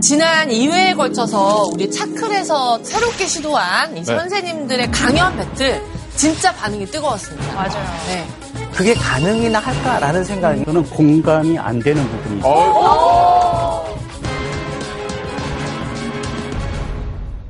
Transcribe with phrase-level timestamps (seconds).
[0.00, 4.04] 지난 2회에 걸쳐서 우리 차클에서 새롭게 시도한 이 네.
[4.04, 5.82] 선생님들의 강연 배틀
[6.16, 7.54] 진짜 반응이 뜨거웠습니다.
[7.54, 7.84] 맞아요.
[8.06, 8.26] 네.
[8.72, 12.52] 그게 가능이나 할까라는 생각이 저는 공감이 안 되는 부분이 있어요.
[12.54, 13.98] 어.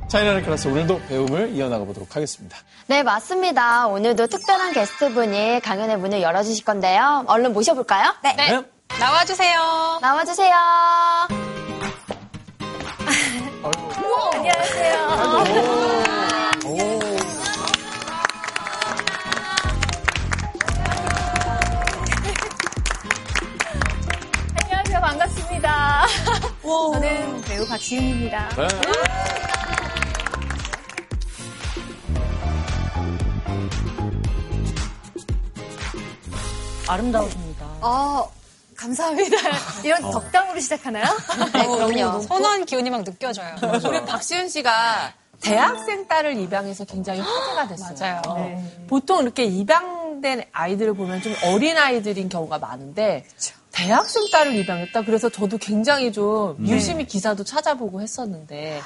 [0.07, 2.57] 차이나는 클래스 오늘도 배움을 이어나가 보도록 하겠습니다.
[2.87, 3.85] 네, 맞습니다.
[3.87, 7.25] 오늘도 특별한 게스트분이 강연의 문을 열어주실 건데요.
[7.27, 8.15] 얼른 모셔볼까요?
[8.23, 8.35] 네.
[8.35, 8.61] 네.
[8.99, 9.99] 나와주세요.
[10.01, 11.48] 나와주세요.
[24.61, 25.01] 안녕하세요.
[25.01, 26.05] 반갑습니다.
[26.63, 28.49] 저는 배우 박지윤입니다.
[28.55, 28.67] 네.
[36.87, 37.65] 아름다우십니다.
[37.81, 38.31] 어,
[38.79, 39.37] 감사합니다.
[39.83, 41.05] 이런 덕담으로 시작하나요?
[41.53, 42.21] 네, 그럼요.
[42.21, 43.55] 선한 기운이 막 느껴져요.
[43.85, 48.21] 우리 박시은 씨가 대학생 딸을 입양해서 굉장히 화제가 됐어요.
[48.25, 48.37] 맞아요.
[48.37, 48.85] 네.
[48.87, 53.25] 보통 이렇게 입양된 아이들을 보면 좀 어린 아이들인 경우가 많은데
[53.71, 55.03] 대학생 딸을 입양했다.
[55.03, 58.81] 그래서 저도 굉장히 좀 유심히 기사도 찾아보고 했었는데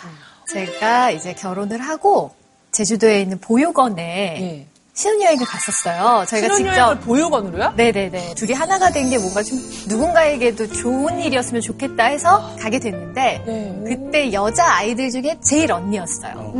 [0.47, 2.33] 제가 이제 결혼을 하고
[2.71, 4.72] 제주도에 있는 보육원에 예.
[4.95, 6.25] 신혼여행을 갔었어요.
[6.27, 7.73] 저희가 신혼여행을 직접 보육원으로요?
[7.75, 8.35] 네네네.
[8.35, 9.57] 둘이 하나가 된 게 뭔가 좀
[9.89, 13.83] 누군가에게도 좋은 일이었으면 좋겠다 해서 가게 됐는데 네.
[13.85, 16.53] 그때 여자 아이들 중에 제일 언니였어요.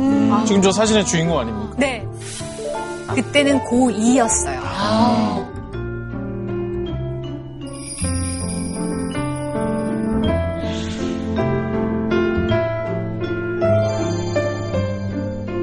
[0.46, 1.74] 지금 저 사진의 주인공 아닙니까?
[1.78, 2.04] 네.
[3.14, 5.54] 그때는 고2였어요.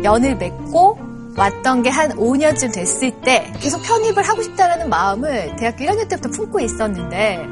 [0.04, 0.98] 연을 맺고
[1.42, 6.60] 왔던 게 한 5년쯤 됐을 때 계속 편입을 하고 싶다라는 마음을 대학교 1학년 때부터 품고
[6.60, 7.48] 있었는데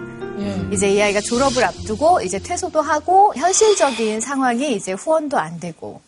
[0.71, 6.01] 이제 이 아이가 졸업을 앞두고 이제 퇴소도 하고 현실적인 상황이 이제 후원도 안 되고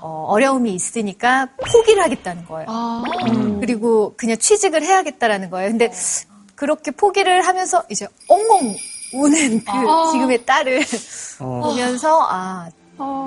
[0.00, 2.68] 어, 려움이 있으니까 포기를 하겠다는 거예요.
[3.28, 3.60] 음.
[3.60, 5.70] 그리고 그냥 취직을 해야겠다라는 거예요.
[5.70, 5.92] 근데
[6.56, 8.74] 그렇게 포기를 하면서 이제 엉엉
[9.14, 10.84] 우는 그 지금의 딸을
[11.38, 12.68] 보면서 아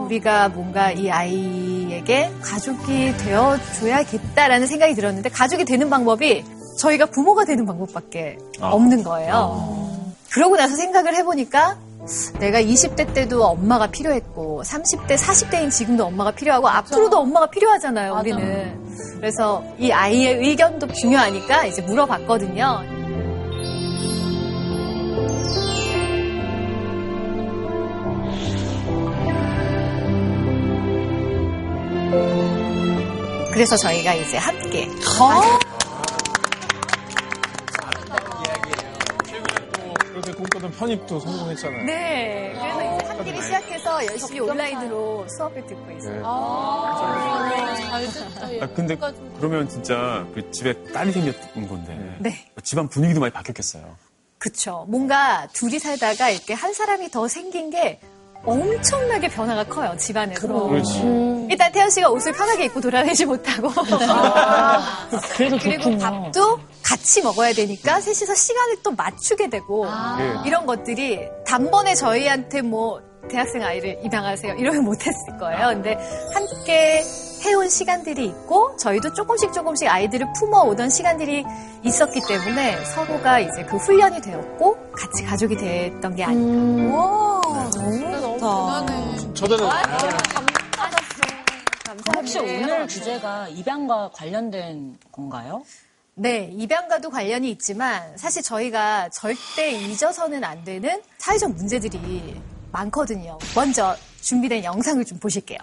[0.06, 6.44] 우리가 뭔가 이 아이에게 가족이 되어줘야겠다라는 생각이 들었는데 가족이 되는 방법이
[6.78, 9.34] 저희가 부모가 되는 방법밖에 없는 거예요.
[10.32, 11.78] 그러고 나서 생각을 해보니까
[12.40, 18.82] 내가 20대 때도 엄마가 필요했고 30대, 40대인 지금도 엄마가 필요하고 앞으로도 엄마가 필요하잖아요, 우리는.
[19.18, 22.82] 그래서 이 아이의 의견도 중요하니까 이제 물어봤거든요.
[33.54, 34.88] 그래서 저희가 이제 함께
[40.12, 41.84] 그렇게 꿈꾸던 편입도 성공했잖아요.
[41.86, 46.24] 네, 그래서 이제 학기를 시작해서 열심히 온라인으로 수업을 듣고 있어요.
[47.90, 48.54] 잘 됐다.
[48.54, 48.62] 얘.
[48.62, 48.98] 아, 근데
[49.38, 52.46] 그러면 진짜 그 집에 딸이 생겼던 건데 네.
[52.64, 53.96] 집안 분위기도 많이 바뀌었겠어요.
[54.38, 54.86] 그쵸.
[54.90, 58.00] 뭔가 둘이 살다가 이렇게 한 사람이 더 생긴 게
[58.44, 60.48] 엄청나게 변화가 커요, 집안에서.
[60.48, 61.48] 그렇지.
[61.50, 63.70] 일단 태연 씨가 옷을 편하게 입고 돌아다니지 못하고.
[65.36, 69.86] 그래도 그리고 밥도 같이 먹어야 되니까 셋이서 시간을 또 맞추게 되고
[70.20, 70.48] 예.
[70.48, 73.00] 이런 것들이 단번에 저희한테 뭐
[73.30, 75.68] 대학생 아이를 입양하세요 이러면 못했을 거예요.
[75.68, 75.94] 근데
[76.34, 77.04] 함께
[77.42, 81.44] 해온 시간들이 있고 저희도 조금씩 조금씩 아이들을 품어오던 시간들이
[81.84, 86.96] 있었기 때문에 서로가 이제 그 훈련이 되었고 같이 가족이 됐던 게 아닌가.
[86.96, 87.42] 와,
[87.72, 89.34] 너무 대단해.
[89.34, 89.68] 저들은
[92.16, 95.64] 혹시 오늘 주제가 입양과 관련된 건가요?
[96.14, 102.40] 네, 입양과도 관련이 있지만 사실 저희가 절대 잊어서는 안 되는 사회적 문제들이
[102.72, 103.38] 많거든요.
[103.56, 105.58] 먼저 준비된 영상을 좀 보실게요.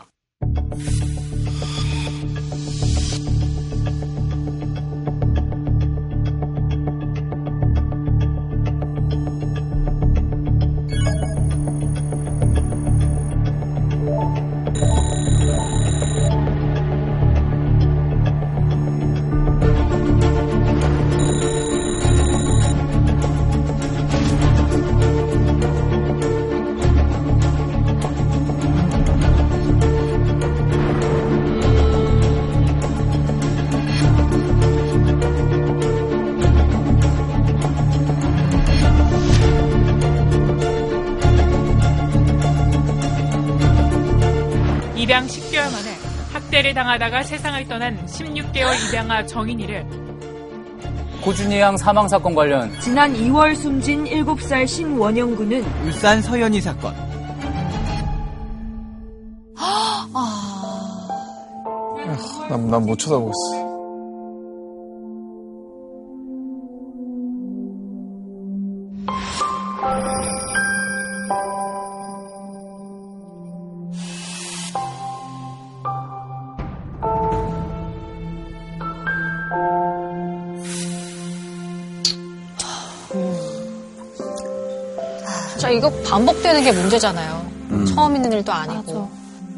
[46.89, 49.85] 입양하다가 세상을 떠난 16개월 입양아 정인이를
[51.23, 56.95] 고준희 양 사망 사건 관련 지난 2월 숨진 7살 신원영 군은 울산 서현이 사건
[59.57, 60.07] 아,
[62.49, 63.58] 난못 쳐다보고 있어.
[85.79, 87.51] 이거 반복되는 게 문제잖아요.
[87.95, 89.09] 처음 있는 일도 아니고.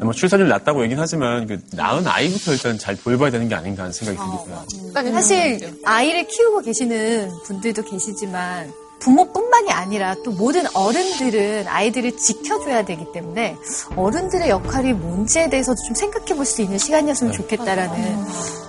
[0.01, 3.93] 뭐 출산율 낮다고 얘기는 하지만 그 낳은 아이부터 일단 잘 돌봐야 되는 게 아닌가 하는
[3.93, 4.65] 생각이 들고요.
[4.89, 13.05] 그러니까 사실 아이를 키우고 계시는 분들도 계시지만 부모뿐만이 아니라 또 모든 어른들은 아이들을 지켜줘야 되기
[13.13, 13.55] 때문에
[13.95, 18.25] 어른들의 역할이 뭔지에 대해서도 좀 생각해 볼 수 있는 시간이었으면 좋겠다라는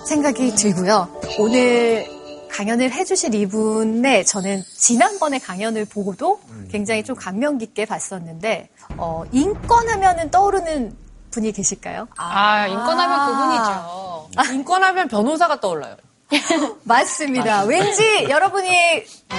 [0.07, 1.09] 생각이 들고요.
[1.39, 2.07] 오늘
[2.53, 6.41] 강연을 해주실 이분의 저는 지난번에 강연을 보고도
[6.71, 8.69] 굉장히 좀 감명 깊게 봤었는데
[8.99, 10.95] 어, 인권하면은 떠오르는
[11.31, 12.09] 분이 계실까요?
[12.19, 14.53] 아, 인권하면 그분이죠.
[14.55, 15.97] 인권하면 변호사가 떠올라요.
[16.85, 17.65] 맞습니다.
[17.65, 18.71] 왠지 여러분이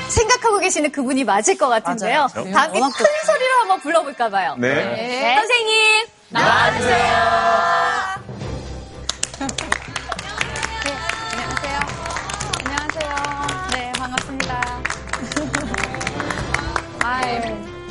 [0.10, 2.28] 생각하고 계시는 그분이 맞을 것 같은데요.
[2.36, 2.52] 맞아요.
[2.52, 2.90] 다 함께 큰
[3.26, 4.56] 소리로 한번 불러볼까 봐요.
[4.58, 5.36] 네.
[5.36, 7.93] 선생님 나와주세요.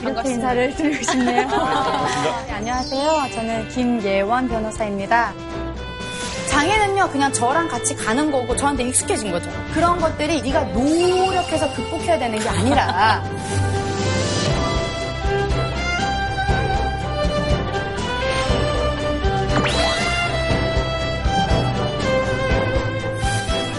[0.01, 1.47] 이렇게 인사를 드리고 싶네요.
[2.47, 3.29] 네, 안녕하세요.
[3.35, 5.33] 저는 김예원 변호사입니다.
[6.51, 9.51] 장애는요, 그냥 저랑 같이 가는 거고 저한테 익숙해진 거죠.
[9.73, 13.23] 그런 것들이 네가 노력해서 극복해야 되는 게 아니라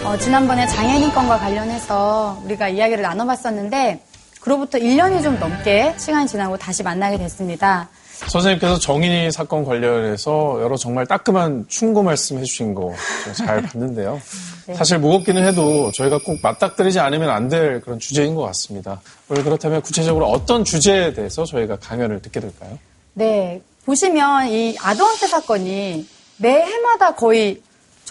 [0.04, 4.00] 어, 지난번에 장애인권과 관련해서 우리가 이야기를 나눠봤었는데
[4.44, 7.88] 그로부터 1년이 좀 넘게 시간이 지나고 다시 만나게 됐습니다.
[8.26, 12.92] 선생님께서 정인이 사건 관련해서 여러 정말 따끔한 충고 말씀 해 주신 거
[13.34, 14.20] 잘 봤는데요.
[14.68, 14.74] 네.
[14.74, 19.00] 사실 무겁기는 해도 저희가 꼭 맞닥뜨리지 않으면 안 될 그런 주제인 것 같습니다.
[19.30, 22.78] 오늘 그렇다면 구체적으로 어떤 주제에 대해서 저희가 강연을 듣게 될까요?
[23.14, 26.06] 네, 보시면 이 아동학대 사건이
[26.36, 27.62] 매 해마다 거의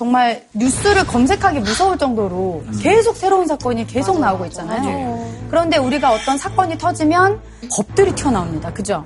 [0.03, 5.47] 정말 뉴스를 검색하기 무서울 정도로 계속 새로운 사건이 계속 나오고 있잖아요.
[5.49, 7.39] 그런데 우리가 어떤 사건이 터지면
[7.73, 8.73] 법들이 튀어나옵니다.
[8.73, 9.05] 그죠?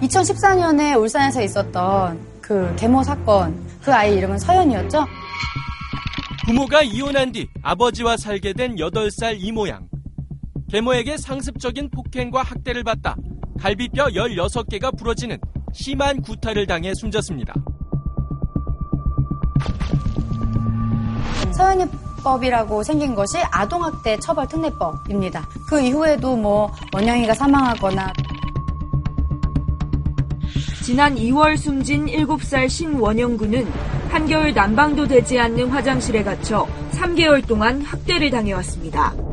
[0.00, 5.04] 2014년에 울산에서 있었던 그 계모 사건, 그 아이 이름은 서연이었죠?
[6.46, 9.86] 부모가 이혼한 뒤 아버지와 살게 된 8살 이모양.
[10.70, 13.16] 계모에게 상습적인 폭행과 학대를 받다
[13.60, 15.36] 갈비뼈 16개가 부러지는
[15.74, 17.52] 심한 구타를 당해 숨졌습니다.
[21.52, 25.46] 서연이법이라고 생긴 것이 아동학대 처벌 특례법입니다.
[25.66, 28.12] 그 이후에도 뭐 원영이가 사망하거나
[30.84, 33.70] 지난 2월 숨진 7살 신원영 군은
[34.08, 39.27] 한겨울 난방도 되지 않는 화장실에 갇혀 3개월 동안 학대를 당해왔습니다.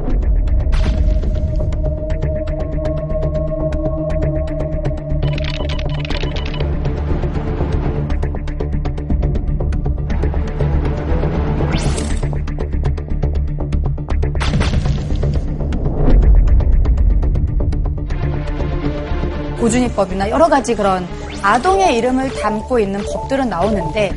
[19.65, 21.07] 고준위법이나 여러 가지 그런
[21.41, 24.11] 아동의 이름을 담고 있는 법들은 나오는데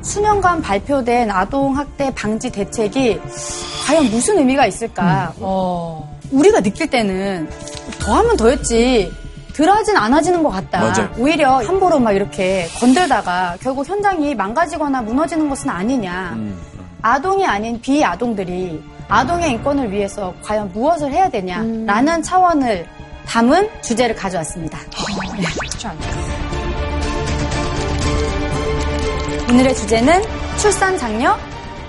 [0.00, 3.20] 수년간 발표된 아동학대 방지 대책이
[3.86, 5.34] 과연 무슨 의미가 있을까?
[6.30, 7.50] 우리가 느낄 때는
[7.98, 9.12] 더 하면 더했지
[9.54, 10.80] 덜하진 않아지는 것 같다.
[10.80, 11.10] 맞아요.
[11.18, 16.38] 오히려 함부로 막 이렇게 건들다가 결국 현장이 망가지거나 무너지는 것은 아니냐.
[17.02, 22.86] 아동이 아닌 비아동들이 아동의 인권을 위해서 과연 무엇을 해야 되냐라는 차원을
[23.26, 24.78] 담은 주제를 가져왔습니다.
[25.38, 25.44] 네.
[29.50, 30.22] 오늘의 주제는
[30.58, 31.36] 출산 장려,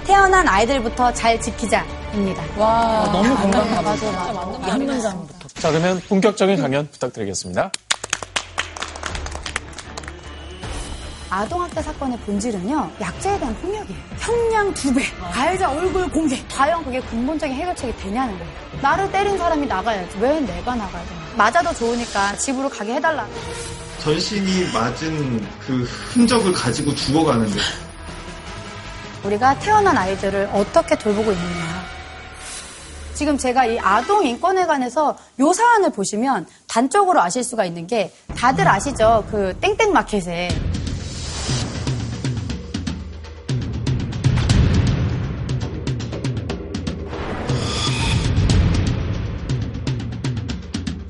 [0.05, 2.43] 태어난 아이들부터 잘 지키자입니다.
[2.57, 4.71] 와, 너무 공감가 맞아, 맞아.
[4.71, 5.47] 한 문장부터.
[5.55, 7.71] 자, 그러면 본격적인 강연 부탁드리겠습니다.
[11.35, 13.99] 아동학대 사건의 본질은요, 약자에 대한 폭력이에요.
[14.19, 16.41] 형량 두 배, 가해자 얼굴 공개.
[16.47, 18.51] 과연 그게 근본적인 해결책이 되냐는 거예요.
[18.81, 20.17] 나를 때린 사람이 나가야지.
[20.19, 21.21] 왜 내가 나가야 되나?
[21.35, 23.27] 맞아도 좋으니까 집으로 가게 해달라.
[23.99, 27.59] 전신이 맞은 그 흔적을 가지고 죽어가는데
[29.25, 31.85] 우리가 태어난 아이들을 어떻게 돌보고 있느냐.
[33.13, 38.65] 지금 제가 이 아동 인권에 관해서 요 사안을 보시면 단적으로 아실 수가 있는 게 다들
[38.67, 39.25] 아시죠?
[39.29, 40.47] 그 땡땡 마켓에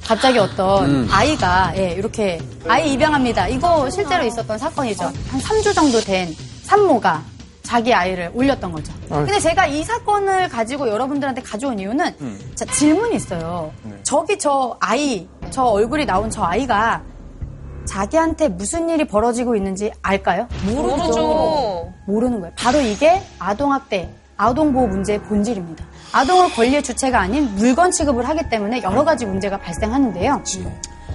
[0.05, 1.07] 갑자기 어떤 음.
[1.11, 3.47] 아이가 예, 이렇게 아이 입양합니다.
[3.47, 5.03] 이거 실제로 있었던 사건이죠.
[5.03, 6.33] 한 3주 정도 된
[6.63, 7.23] 산모가
[7.63, 8.93] 자기 아이를 올렸던 거죠.
[9.09, 12.51] 근데 제가 이 사건을 가지고 여러분들한테 가져온 이유는 음.
[12.53, 13.71] 자, 질문이 있어요.
[14.03, 17.01] 저기 저 아이, 저 얼굴이 나온 저 아이가
[17.85, 20.47] 자기한테 무슨 일이 벌어지고 있는지 알까요?
[20.65, 21.91] 모르죠.
[22.05, 22.53] 모르는 거예요.
[22.55, 25.83] 바로 이게 아동학대, 아동보호 문제의 본질입니다.
[26.15, 30.43] 아동을 권리의 주체가 아닌 물건 취급을 하기 때문에 여러 가지 문제가 발생하는데요.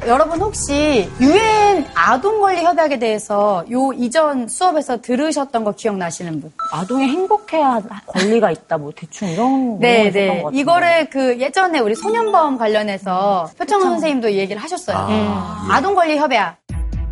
[0.07, 6.52] 여러분 혹시 유엔 아동 권리 협약에 대해서 요 이전 수업에서 들으셨던 거 기억나시는 분?
[6.73, 10.26] 아동이 행복해야 할 권리가 있다, 뭐 대충 이런 네, 네.
[10.28, 10.59] 것 같은데.
[10.61, 14.97] 이거를 그 예전에 우리 소년범 관련해서 표창 선생님도 이 얘기를 하셨어요.
[14.99, 15.73] 아, 예.
[15.73, 16.57] 아동권리 협약.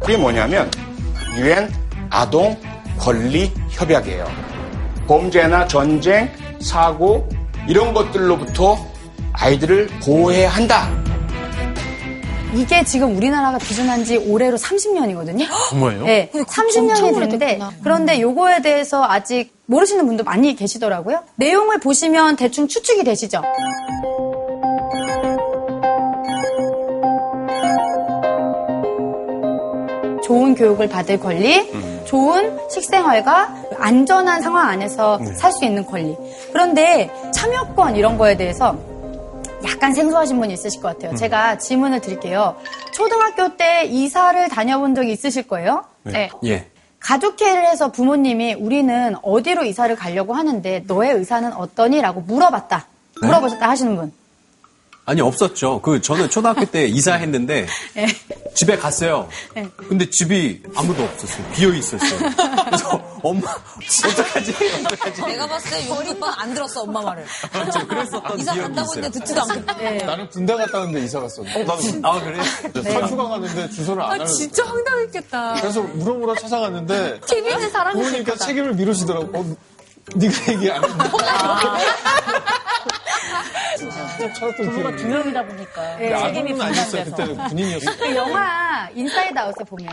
[0.00, 0.70] 그게 뭐냐면
[1.36, 1.70] 유엔
[2.10, 2.54] 아동
[2.98, 4.26] 권리 협약이에요.
[5.06, 6.30] 범죄나 전쟁,
[6.60, 7.26] 사고
[7.68, 8.78] 이런 것들로부터
[9.34, 10.88] 아이들을 보호해야 한다.
[12.54, 15.46] 이게 지금 우리나라가 기준한 지 올해로 30년이거든요.
[15.68, 16.04] 정말요?
[16.04, 17.72] 네, 근데 30년이 엄청 됐는데 오래됐구나.
[17.84, 21.22] 그런데 요거에 대해서 아직 모르시는 분도 많이 계시더라고요.
[21.36, 23.42] 내용을 보시면 대충 추측이 되시죠?
[30.24, 31.70] 좋은 교육을 받을 권리,
[32.04, 35.34] 좋은 식생활과 안전한 상황 안에서 네.
[35.34, 36.16] 살수 있는 권리.
[36.52, 38.76] 그런데 참여권 이런 거에 대해서
[39.66, 41.16] 약간 생소하신 분이 있으실 것 같아요.
[41.16, 42.56] 제가 질문을 드릴게요.
[42.92, 45.84] 초등학교 때 이사를 다녀본 적이 있으실 거예요?
[46.04, 46.30] 네.
[46.44, 46.68] 예.
[47.00, 52.00] 가족회의를 해서 부모님이 우리는 어디로 이사를 가려고 하는데 너의 의사는 어떠니?
[52.00, 52.86] 라고 물어봤다.
[53.22, 54.12] 물어보셨다 하시는 분.
[55.08, 55.80] 아니 없었죠.
[55.80, 58.06] 그 저는 초등학교 때 이사했는데 네.
[58.54, 59.26] 집에 갔어요.
[59.54, 59.66] 네.
[59.88, 61.46] 근데 집이 아무도 없었어요.
[61.54, 62.30] 비어 있었어요.
[62.66, 64.54] 그래서 엄마 어떡하지?
[64.84, 65.22] 어떡하지?
[65.22, 67.24] 내가 봤을 때 용기 오빠는 안 들었어, 엄마 말을.
[67.50, 67.86] 그렇죠.
[67.86, 68.94] 그랬었던 이사 기억이 간다고.
[68.96, 70.04] 했는데 듣지도 않고.
[70.04, 71.66] 나는 군대 갔다 왔는데 이사 갔었는데.
[72.02, 72.92] 아 그래?
[72.92, 74.36] 선수가 갔는데 주소를 안 아, 알려줬어.
[74.36, 75.54] 진짜 황당했겠다.
[75.54, 79.38] 그래서 물어보러 찾아갔는데 TV 있는 사람 부모님께서 책임을 미루시더라고.
[79.38, 79.56] 어,
[80.16, 80.90] 네가 얘기 안 했
[83.86, 84.52] 는데.
[84.56, 85.96] 부모가 두 명이다 보니까.
[85.96, 86.52] 네, 책임이.
[86.54, 87.96] 그때는 군인이었어요.
[87.98, 89.92] 그 영화 Inside Out에 보면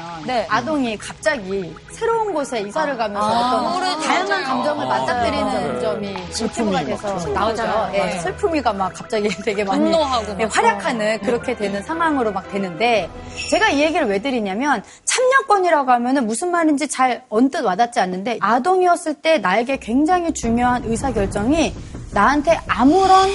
[0.50, 3.40] 아동이 갑자기 새로운 곳에 이사를 가면서 아,
[3.72, 4.44] 어떤 그래, 다양한.
[4.44, 4.86] 감정을.
[4.88, 5.82] 맞닥뜨리는 맞아요.
[5.82, 7.90] 점이 슬픔이 모티브가 막 돼서 나오죠.
[7.94, 8.10] 예.
[8.20, 10.42] 슬픔이가 막 갑자기 되게 많이 분노하고 막.
[10.42, 13.10] 예, 활약하는 그렇게 되는 상황으로 막 되는데
[13.50, 19.38] 제가 이 얘기를 왜 드리냐면 참여권이라고 하면은 무슨 말인지 잘 언뜻 와닿지 않는데 아동이었을 때
[19.38, 21.74] 나에게 굉장히 중요한 의사 결정이
[22.16, 23.30] 나한테 아무런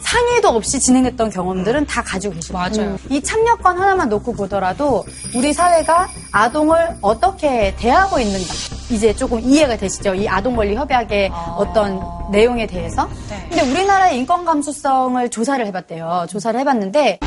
[0.00, 2.96] 상의도 없이 진행했던 경험들은 다 가지고 계시고 맞아요.
[3.10, 5.04] 이 참여권 하나만 놓고 보더라도
[5.36, 8.52] 우리 사회가 아동을 어떻게 대하고 있는가
[8.90, 10.14] 이제 조금 이해가 되시죠?
[10.14, 12.00] 이 아동 권리 협약의 어떤
[12.32, 13.08] 내용에 대해서.
[13.48, 16.26] 근데 우리나라의 인권 감수성을 조사를 해봤대요.
[16.28, 17.18] 조사를 해봤는데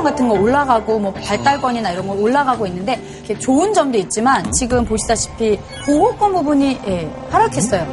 [0.00, 4.84] 참여권 같은 거 올라가고 뭐 발달권이나 이런 거 올라가고 있는데 이렇게 좋은 점도 있지만 지금
[4.84, 7.86] 보시다시피 보호권 부분이 예, 하락했어요.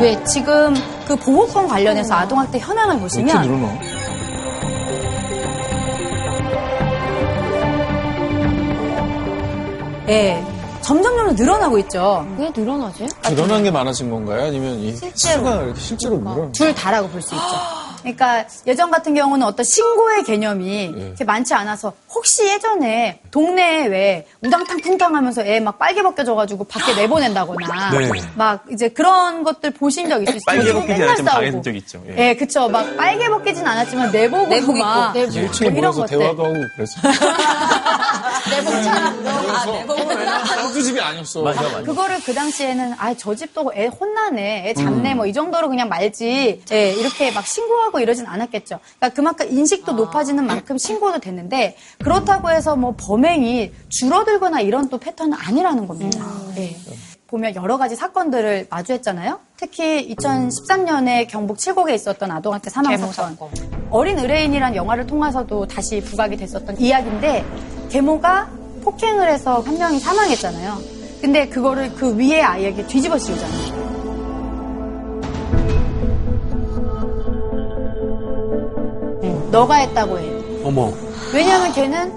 [0.00, 0.74] 왜 지금
[1.06, 3.44] 그 보호권 관련해서 아동학대 현황을 보시면?
[10.08, 10.42] 예,
[10.82, 12.26] 점점 점점 늘어나고 있죠.
[12.36, 13.06] 왜 늘어나지?
[13.22, 14.46] 늘어난 게 많아진 건가요?
[14.46, 15.38] 아니면 이 실제로.
[15.44, 17.46] 수가 이렇게 실제로 늘어난 둘 다라고 볼 수 있죠.
[18.00, 21.24] 그러니까 예전 같은 경우는 어떤 신고의 개념이 예.
[21.24, 27.90] 많지 않아서 혹시 예전에 동네에 왜 우당탕 쿵탕 하면서 애 막 빨개 벗겨져가지고 밖에 내보낸다거나
[27.98, 28.10] 네.
[28.34, 30.44] 막 이제 그런 것들 보신 적 있으시죠?
[30.46, 31.34] 빨개 벗기지 않았지만.
[31.34, 32.02] 당했던 적 있죠.
[32.08, 32.28] 예.
[32.30, 32.68] 예, 그쵸.
[32.68, 35.38] 막 빨개 벗기진 않았지만 내보고 내복 막 입고, 내복.
[35.38, 36.18] 뭐 1층에 이런 모여서 것들.
[36.18, 37.00] 대화도 하고 그랬어.
[38.50, 39.26] 내복처럼.
[40.46, 41.44] 한두 집이 아니었어.
[41.84, 44.74] 그거를 그 당시에는 아 저 집도 애 혼나네, 애 음.
[44.74, 48.78] 잡네 뭐이 정도로 그냥 말지 예, 이렇게 막 신고하고 이러진 않았겠죠.
[48.98, 54.98] 그러니까 그만큼 인식도 높아지는 만큼 신고도 됐는데 그렇다고 해서 뭐 범 행이 줄어들거나 이런 또
[54.98, 56.24] 패턴은 아니라는 겁니다.
[56.56, 56.76] 예.
[57.26, 59.38] 보면 여러 가지 사건들을 마주했잖아요.
[59.56, 63.36] 특히 2013년에 경북 칠곡에 있었던 아동학대 사망 사건.
[63.36, 63.48] 사건.
[63.90, 67.44] 어린 의뢰인이란 영화를 통해서도 다시 부각이 됐었던 이야기인데
[67.88, 68.50] 계모가
[68.82, 70.78] 폭행을 해서 한 명이 사망했잖아요.
[71.20, 73.80] 근데 그거를 그 위에 아이에게 뒤집어 씌우잖아요.
[79.22, 80.64] 응, 너가 했다고 해.
[80.64, 80.92] 어머.
[81.32, 82.12] 왜냐하면 걔는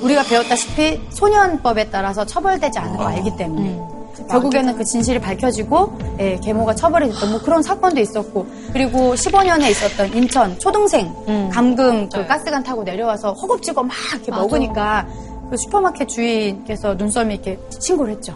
[0.00, 3.80] 우리가 배웠다시피 소년법에 따라서 처벌되지 않는 거 알기 때문에.
[4.30, 10.14] 결국에는 그 진실이 밝혀지고 예, 계모가 처벌이 됐던 뭐 그런 사건도 있었고 그리고 15년에 있었던
[10.14, 11.12] 인천 초등생
[11.52, 14.42] 감금 그 가스관 타고 내려와서 허겁지겁 막 이렇게 맞아.
[14.42, 15.06] 먹으니까
[15.50, 18.34] 그 슈퍼마켓 주인께서 눈썰미 있게 신고를 했죠.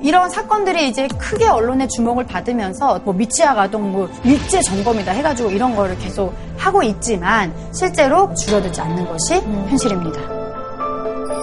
[0.00, 5.74] 이런 사건들이 이제 크게 언론의 주목을 받으면서 뭐 미취학 아동 뭐 일제 점검이다 해가지고 이런
[5.74, 10.37] 거를 계속 하고 있지만 실제로 줄어들지 않는 것이 현실입니다.
[11.28, 11.34] 그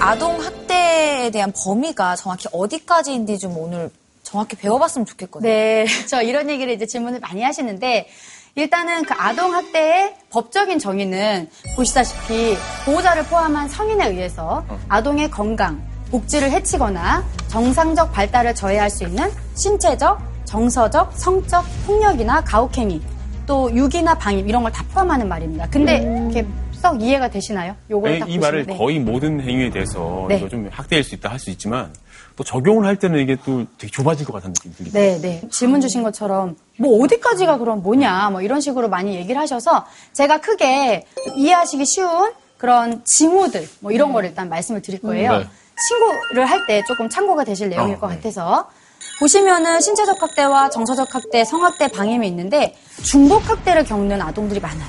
[0.00, 3.90] 아동 학대에 대한 범위가 정확히 어디까지인지 좀 오늘
[4.24, 5.48] 정확히 배워봤으면 좋겠거든요.
[5.48, 8.08] 네, 저 이런 얘기를 이제 질문을 많이 하시는데
[8.54, 17.24] 일단은 그 아동 학대의 법적인 정의는 보시다시피 보호자를 포함한 성인에 의해서 아동의 건강, 복지를 해치거나
[17.48, 23.00] 정상적 발달을 저해할 수 있는 신체적, 정서적, 성적 폭력이나 가혹행위,
[23.46, 25.66] 또 유기나 방임 이런 걸 다 포함하는 말입니다.
[25.70, 27.74] 근데 이렇게 썩 이해가 되시나요?
[27.90, 28.66] 요걸 이, 딱이 말을.
[28.66, 28.76] 네.
[28.76, 30.36] 거의 모든 행위에 대해서 네.
[30.38, 31.92] 이거 좀 학대일 수 있다 할 수 있지만
[32.38, 35.42] 또 적용을 할 때는 이게 또 되게 좁아질 것 같은 느낌이 들리고 네, 네.
[35.50, 41.04] 질문 주신 것처럼 뭐 어디까지가 그럼 뭐냐 뭐 이런 식으로 많이 얘기를 하셔서 제가 크게
[41.34, 45.32] 이해하시기 쉬운 그런 징후들 뭐 이런 거를 일단 말씀을 드릴 거예요.
[45.32, 45.48] 네.
[45.88, 48.16] 신고를 할 때 조금 참고가 되실 내용일 어, 것 네.
[48.16, 48.70] 같아서
[49.18, 54.86] 보시면은 신체적 학대와 정서적 학대, 성학대, 방임이 있는데 중복 학대를 겪는 아동들이 많아요.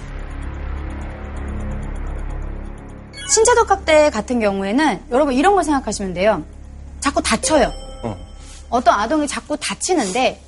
[3.28, 6.44] 신체적 학대 같은 경우에는 여러분 이런 걸 생각하시면 돼요.
[7.00, 7.72] 자꾸 다쳐요.
[8.72, 10.40] 어 떤 아동이 자꾸 다치는데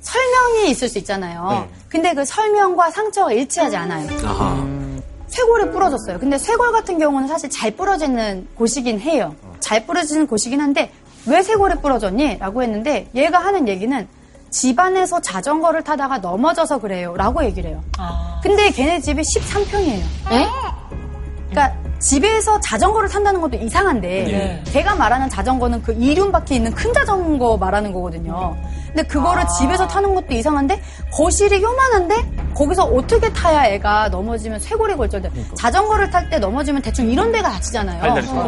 [0.00, 1.68] 설명이 있을 수 있잖아요.
[1.88, 4.08] 근데 그 설명과 상처가 일치하지 않아요.
[5.28, 6.18] 쇄골이 부러졌어요.
[6.18, 9.34] 근데 쇄골 같은 경우는 사실 잘 부러지는 곳이긴 해요.
[9.60, 10.90] 잘 부러지는 곳이긴 한데
[11.26, 12.38] 왜 쇄골이 부러졌니?
[12.38, 14.08] 라고 했는데 얘가 하는 얘기는
[14.50, 17.14] 집안에서 자전거를 타다가 넘어져서 그래요.
[17.16, 17.82] 라고 얘기를 해요.
[18.42, 20.02] 근데 걔네 집이 13평이에요.
[21.50, 24.62] 그러니까 집에서 자전거를 탄다는 것도 이상한데 네.
[24.72, 28.56] 걔가 말하는 자전거는 그 이륜 바퀴 있는 큰 자전거 말하는 거거든요.
[28.88, 30.80] 근데 그거를 집에서 타는 것도 이상한데
[31.12, 32.14] 거실이 요만한데
[32.54, 35.30] 거기서 어떻게 타야 애가 넘어지면 쇄골이 골절돼.
[35.56, 38.02] 자전거를 탈 때 넘어지면 대충 이런 데가 다치잖아요.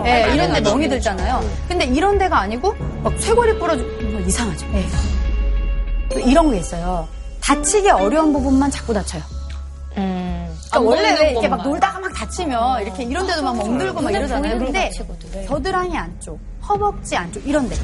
[0.04, 0.70] 예, 발다리 이런 데 쪽.
[0.72, 1.40] 멍이 들잖아요.
[1.68, 4.66] 근데 이런 데가 아니고 막 쇄골이 부러져 이거 이상하죠.
[4.74, 4.84] 예.
[6.10, 7.06] 또 이런 게 있어요.
[7.40, 9.22] 다치기 어려운 부분만 자꾸 다쳐요.
[10.70, 11.70] 그러니까 안 원래 보이는 왜 이렇게 막 것만.
[11.70, 14.52] 놀다가 막 다치면 이렇게 이런 데도 막 멍들고 막 이러잖아요.
[14.52, 15.46] 보이는 근데 다치거든.
[15.46, 17.76] 겨드랑이 안쪽, 허벅지 안쪽 이런 데,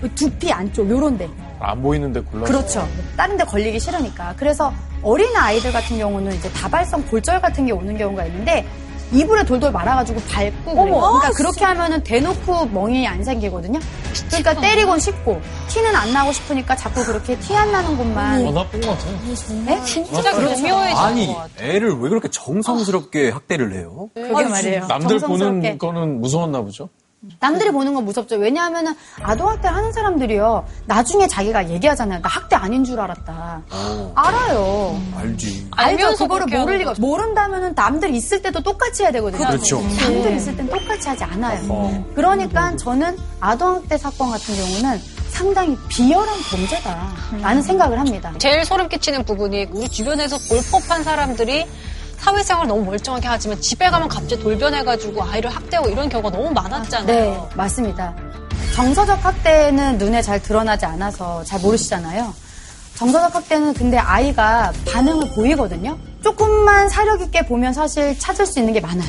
[0.00, 1.28] 그 두피 안쪽 요런 데.
[1.60, 2.52] 안 보이는 데 골라서.
[2.52, 2.88] 그렇죠.
[3.16, 4.34] 다른 데 걸리기 싫으니까.
[4.38, 8.66] 그래서 어린 아이들 같은 경우는 이제 다발성 골절 같은 게 오는 경우가 있는데
[9.12, 10.94] 이불에 돌돌 말아가지고 밟고 그래요.
[10.96, 13.80] 어머, 그러니까 아, 그렇게 하면은 대놓고 멍이 안 생기거든요.
[14.28, 18.46] 그러니까 때리곤 쉽고 티는 안 나고 싶으니까 자꾸 그렇게 티 안 나는 곳만.
[18.46, 19.06] 어, 나쁜 것 같아.
[19.66, 19.82] 네?
[19.84, 20.76] 진짜 그렇죠.
[20.96, 24.08] 아니, 애를 왜 그렇게 정성스럽게 학대를 해요?
[24.14, 24.86] 그게 말이에요.
[24.86, 25.78] 남들 정성스럽게.
[25.78, 26.88] 보는 거는 무서웠나 보죠?
[27.38, 28.36] 남들이 보는 건 무섭죠.
[28.36, 30.64] 왜냐하면은 아동학대를 하는 사람들이요.
[30.86, 32.22] 나중에 자기가 얘기하잖아요.
[32.22, 33.62] 나 학대 아닌 줄 알았다.
[34.14, 34.98] 알아요.
[35.16, 35.68] 알지.
[35.72, 36.16] 알죠.
[36.16, 39.46] 그거를 모를 리가 모른다면은 남들 있을 때도 똑같이 해야 되거든요.
[39.46, 39.82] 그렇죠.
[39.82, 41.60] 남들 있을 땐 똑같이 하지 않아요.
[41.70, 42.04] 어허.
[42.14, 48.32] 그러니까 저는 아동학대 사건 같은 경우는 상당히 비열한 범죄다라는 생각을 합니다.
[48.38, 51.66] 제일 소름 끼치는 부분이 우리 주변에서 볼 법한 사람들이
[52.20, 57.06] 사회생활 너무 멀쩡하게 하지만 집에 가면 갑자기 돌변해가지고 아이를 학대하고 이런 경우가 너무 많았잖아요.
[57.06, 58.14] 네, 맞습니다.
[58.74, 62.32] 정서적 학대는 눈에 잘 드러나지 않아서 잘 모르시잖아요.
[62.96, 65.98] 정서적 학대는 근데 아이가 반응을 보이거든요.
[66.22, 69.08] 조금만 사력 있게 보면 사실 찾을 수 있는 게 많아요.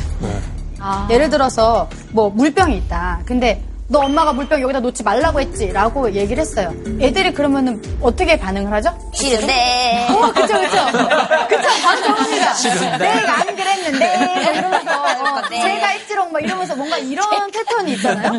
[1.10, 3.22] 예를 들어서 뭐 물병이 있다.
[3.26, 6.74] 근데 너 엄마가 물병 여기다 놓지 말라고 했지 라고 얘기를 했어요.
[7.02, 8.98] 애들이 그러면은 어떻게 반응을 하죠?
[9.14, 10.08] 싫은데.
[10.10, 10.78] 어, 그쵸, 그쵸.
[11.50, 12.54] 그쵸, 바로 저겁니다.
[12.54, 12.98] 싫은데.
[12.98, 14.18] 내가 안 그랬는데.
[14.18, 15.62] 뭐 이러면서, 어, 네.
[15.62, 18.32] 제가 했지롱, 막 이러면서 뭔가 이런 패턴이 있잖아요.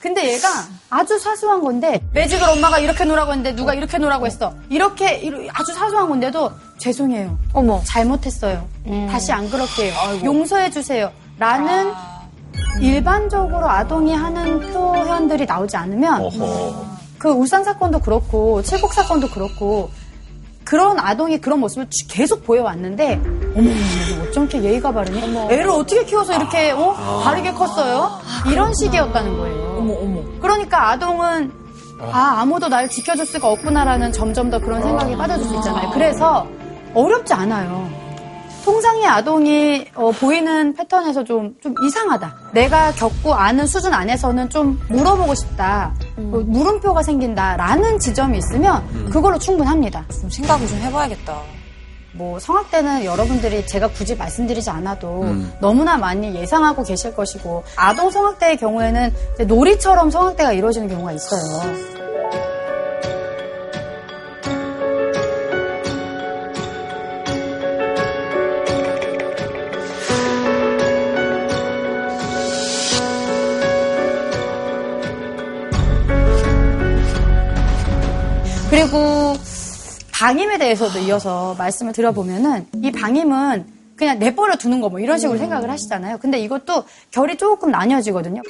[0.00, 0.48] 근데 얘가
[0.90, 4.52] 아주 사소한 건데, 매직을 엄마가 이렇게 놓으라고 했는데 누가 이렇게 놓으라고 했어.
[4.70, 7.38] 이렇게, 이러- 아주 사소한 건데도 죄송해요.
[7.52, 7.80] 어머.
[7.86, 8.66] 잘못했어요.
[9.08, 10.20] 다시 안 그렇게 해요.
[10.24, 11.12] 용서해주세요.
[11.38, 11.92] 라는
[12.80, 16.28] 일반적으로 아동이 하는 표현들이 나오지 않으면
[17.18, 19.90] 그 울산 사건도 그렇고 칠곡 사건도 그렇고
[20.64, 23.20] 그런 아동이 그런 모습을 주- 계속 보여왔는데
[23.56, 25.20] 어머 어머 어쩜 이렇게 예의가 바르니?
[25.50, 26.92] 애를 어떻게 키워서 이렇게 어?
[27.24, 28.10] 바르게 컸어요?
[28.50, 29.76] 이런 식이었다는 거예요.
[29.78, 30.20] 어머 어머.
[30.40, 31.52] 그러니까 아동은
[32.12, 35.90] 아 아무도 날 지켜줄 수가 없구나라는 점점 더 그런 생각이 빠져들 수 있잖아요.
[35.90, 36.46] 그래서
[36.94, 37.88] 어렵지 않아요
[38.66, 42.50] 통상의 아동이 어, 보이는 패턴에서 좀, 좀 이상하다.
[42.52, 45.94] 내가 겪고 아는 수준 안에서는 좀 물어보고 싶다.
[46.16, 50.04] 뭐 물음표가 생긴다 라는 지점이 있으면 그걸로 충분합니다.
[50.20, 51.40] 좀 생각을 좀 해봐야겠다.
[52.14, 55.52] 뭐 성학대는 여러분들이 제가 굳이 말씀드리지 않아도 음.
[55.60, 61.96] 너무나 많이 예상하고 계실 것이고 아동 성학대의 경우에는 이제 놀이처럼 성학대가 이루어지는 경우가 있어요.
[80.18, 85.70] 방임에 대해서도 이어서 말씀을 드려보면은 이 방임은 그냥 내버려 두는 거 뭐 이런 식으로 생각을
[85.70, 86.18] 하시잖아요.
[86.18, 88.40] 근데 이것도 결이 조금 나뉘어지거든요.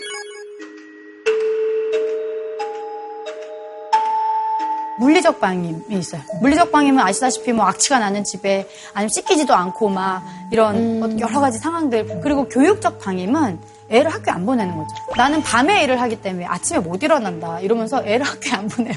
[4.99, 6.23] 물리적 방임이 있어요.
[6.41, 11.59] 물리적 방임은 아시다시피 뭐 악취가 나는 집에 아니면 씻기지도 않고 막 이런 뭐 여러 가지
[11.59, 13.59] 상황들 그리고 교육적 방임은
[13.91, 14.89] 애를 학교에 안 보내는 거죠.
[15.17, 18.95] 나는 밤에 일을 하기 때문에 아침에 못 일어난다 이러면서 애를 학교에 안 보내요.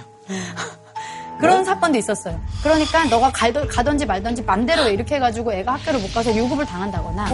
[1.39, 2.39] 그런 사건도 있었어요.
[2.61, 7.25] 그러니까 너가 가던, 가던지 말던지 맘대로 이렇게 해가지고 애가 학교를 못 가서 유급을 당한다거나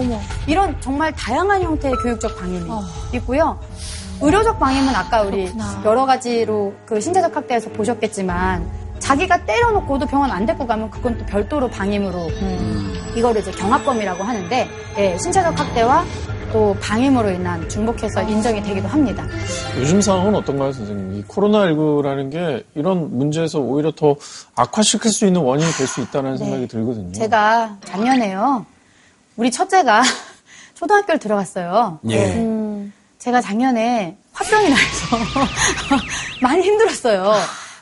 [0.48, 2.70] 이런 정말 다양한 형태의 교육적 방임이
[3.14, 3.60] 있고요.
[4.22, 5.52] 의료적 방임은 아까 우리
[5.84, 8.66] 여러 가지로 그 신체적 학대에서 보셨겠지만
[9.00, 12.30] 자기가 때려놓고도 병원 안 데리고 가면 그건 또 별도로 방임으로.
[13.16, 16.04] 이거를 이제 경합범이라고 하는데 예, 신체적 학대와
[16.52, 19.26] 또 방임으로 인한 중복해서 인정이 되기도 합니다.
[19.78, 21.20] 요즘 상황은 어떤가요, 선생님?
[21.20, 24.16] 이 코로나19라는 게 이런 문제에서 오히려 더
[24.56, 27.12] 악화시킬 수 있는 원인이 될 수 있다는 생각이 들거든요.
[27.12, 28.66] 제가 작년에요.
[29.36, 30.02] 우리 첫째가
[30.76, 32.00] 초등학교를 들어갔어요.
[32.10, 32.36] 예.
[32.36, 35.18] 음, 제가 작년에 화병이 나서
[36.42, 37.34] 많이 힘들었어요.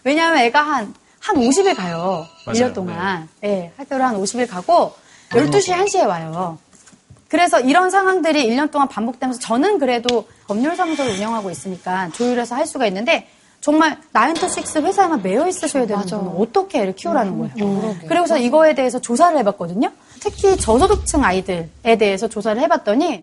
[0.03, 2.25] 왜냐하면 애가 한, 한 50일 가요.
[2.45, 2.57] 맞아요.
[2.59, 3.29] 1년 동안.
[3.43, 4.93] 예, 학교를 한 50일 가고
[5.29, 6.57] 12시, 1시에 와요.
[7.33, 13.27] 그래서 이런 상황들이 1년 동안 반복되면서 저는 그래도 법률사무소를 운영하고 있으니까 조율해서 할 수가 있는데
[13.59, 17.95] 정말 9to6 회사에만 매여 있으셔야 되는 분은 어떻게 애를 키우라는 거예요.
[18.07, 19.91] 그리고서 이거에 대해서 조사를 해봤거든요.
[20.19, 23.21] 특히 저소득층 아이들에 대해서 조사를 해봤더니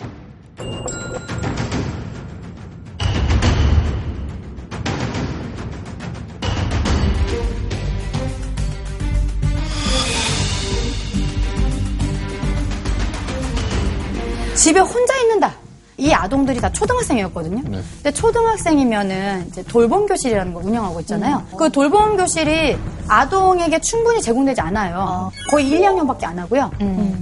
[14.60, 15.52] 집에 혼자 있는다.
[15.96, 17.62] 이 아동들이 다 초등학생이었거든요.
[17.62, 21.42] 근데 초등학생이면은 이제 돌봄 교실이라는 걸 운영하고 있잖아요.
[21.56, 22.76] 그 돌봄 교실이
[23.08, 25.30] 아동에게 충분히 제공되지 않아요.
[25.50, 26.70] 거의 1, 2학년밖에 안 하고요.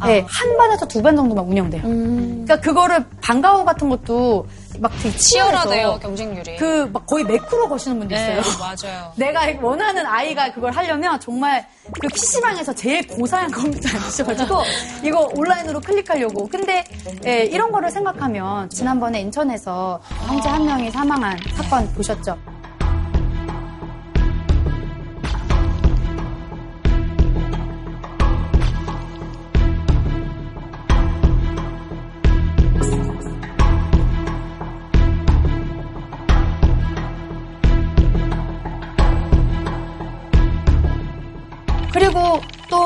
[0.05, 1.83] 네, 한 반에서 두 반 정도만 운영돼요.
[1.83, 4.47] 그러니까 그거를 방과후 같은 것도
[4.81, 6.57] 막 되게 치열하대요, 경쟁률이.
[6.57, 8.59] 그 막 거의 매크로 거시는 분도 네, 있어요.
[8.59, 9.13] 맞아요.
[9.17, 11.67] 내가 원하는 아이가 그걸 하려면 정말
[12.01, 14.63] 그 PC방에서 제일 고사양 컴퓨터 안 주셔가지고
[15.05, 16.49] 이거 온라인으로 클릭하려고.
[16.49, 16.85] 근데
[17.27, 22.37] 예, 이런 거를 생각하면 지난번에 인천에서 형제 한 명이 사망한 사건 보셨죠?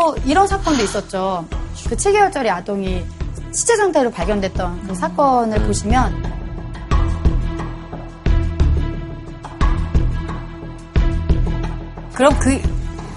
[0.03, 1.47] 또 이런 사건도 있었죠.
[1.89, 3.05] 그 7개월짜리 아동이
[3.53, 6.23] 시체 상태로 발견됐던 그 사건을 보시면
[12.15, 12.61] 그럼 그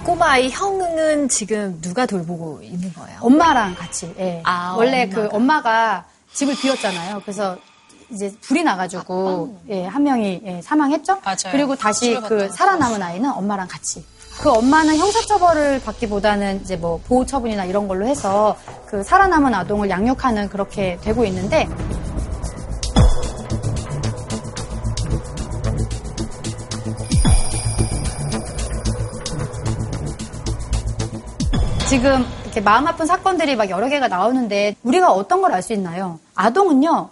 [0.03, 3.17] 꼬마의 형은 지금 누가 돌보고 있는 거예요?
[3.19, 4.13] 엄마랑 같이.
[4.19, 4.41] 예.
[4.43, 5.35] 아, 원래 그 엄마가.
[5.37, 7.21] 엄마가 집을 비웠잖아요.
[7.21, 7.57] 그래서
[8.11, 11.19] 이제 불이 나가지고 예, 한 명이 예, 사망했죠.
[11.25, 11.51] 맞아요.
[11.51, 14.05] 그리고 다시 그 살아남은 아이는 엄마랑 같이.
[14.41, 20.97] 그 엄마는 형사처벌을 받기보다는 이제 뭐 보호처분이나 이런 걸로 해서 그 살아남은 아동을 양육하는 그렇게
[21.01, 21.67] 되고 있는데
[31.87, 36.19] 지금 이렇게 마음 아픈 사건들이 막 여러 개가 나오는데 우리가 어떤 걸 알 수 있나요?
[36.35, 37.09] 아동은요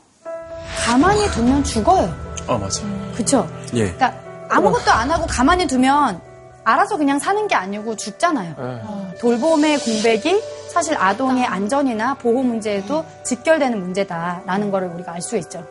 [0.86, 2.14] 가만히 두면 죽어요.
[2.48, 2.82] 아, 맞아.
[3.16, 3.48] 그쵸?
[3.74, 3.92] 예.
[3.94, 4.14] 그러니까
[4.50, 6.20] 아무것도 안 하고 가만히 두면
[6.64, 8.54] 알아서 그냥 사는 게 아니고 죽잖아요.
[8.58, 15.64] 어, 돌봄의 공백이 사실 아동의 안전이나 보호 문제에도 직결되는 문제다라는 거를 우리가 알 수 있죠.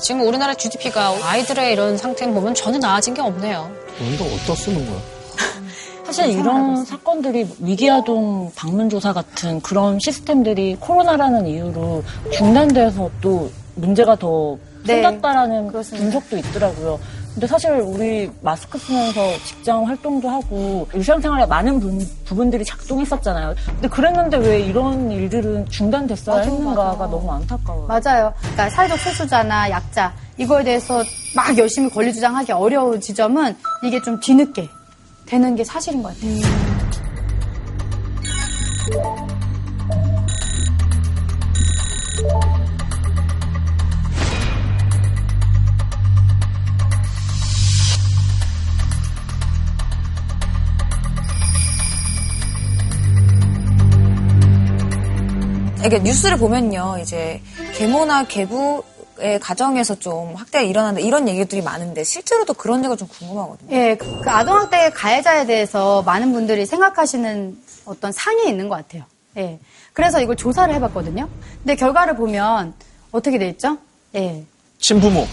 [0.00, 3.70] 지금 우리나라 GDP가 아이들의 이런 상태 보면 전혀 나아진 게 없네요.
[3.98, 4.98] 돈도 어디다 쓰는 거야?
[6.04, 14.94] 사실 이런 사건들이 위기아동 방문조사 같은 그런 시스템들이 코로나라는 이유로 중단돼서 또 문제가 더 네.
[15.02, 16.98] 생겼다라는 분석도 있더라고요.
[17.34, 23.54] 근데 사실 우리 마스크 쓰면서 직장 활동도 하고 일상생활에 많은 부, 부분들이 작동했었잖아요.
[23.66, 27.06] 근데 그랬는데 왜 이런 일들은 중단됐어야 맞아, 했는가가 맞아.
[27.10, 27.86] 너무 안타까워요.
[27.88, 28.32] 맞아요.
[28.38, 31.02] 그러니까 사회적 세수자나 약자 이거에 대해서
[31.34, 34.68] 막 열심히 권리 주장하기 어려운 지점은 이게 좀 뒤늦게
[35.26, 36.73] 되는 게 사실인 것 같아요.
[55.84, 57.40] 이게 뉴스를 보면요, 이제
[57.74, 58.82] 계모나 계부
[59.16, 63.70] 의 가정에서 좀 학대가 일어난다 이런 얘기들이 많은데 실제로도 그런 얘기가 좀 궁금하거든요.
[63.70, 69.04] 예, 그, 그 아동학대 가해자에 대해서 많은 분들이 생각하시는 어떤 상이 있는 것 같아요.
[69.36, 69.60] 예.
[69.92, 71.28] 그래서 이걸 조사를 해봤거든요.
[71.58, 72.74] 근데 결과를 보면
[73.12, 73.78] 어떻게 돼 있죠?
[74.16, 74.42] 예.
[74.80, 75.28] 친부모.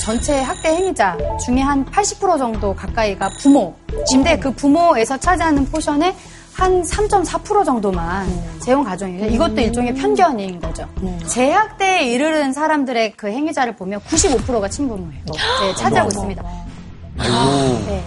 [0.00, 6.14] 전체 학대 행위자 중에 한 80% 정도 가까이가 부모인데 그 부모에서 차지하는 포션의
[6.54, 8.26] 한 3.4% 정도만
[8.60, 9.26] 재혼 가정이에요.
[9.26, 10.88] 이것도 일종의 편견인 거죠.
[11.26, 15.24] 재학대에 이르는 사람들의 그 행위자를 보면 95%가 친부모예요.
[15.26, 16.30] 네, 차지하고 어머, 어머.
[16.30, 16.44] 있습니다.
[17.18, 17.86] 아이고.
[17.86, 18.04] 네.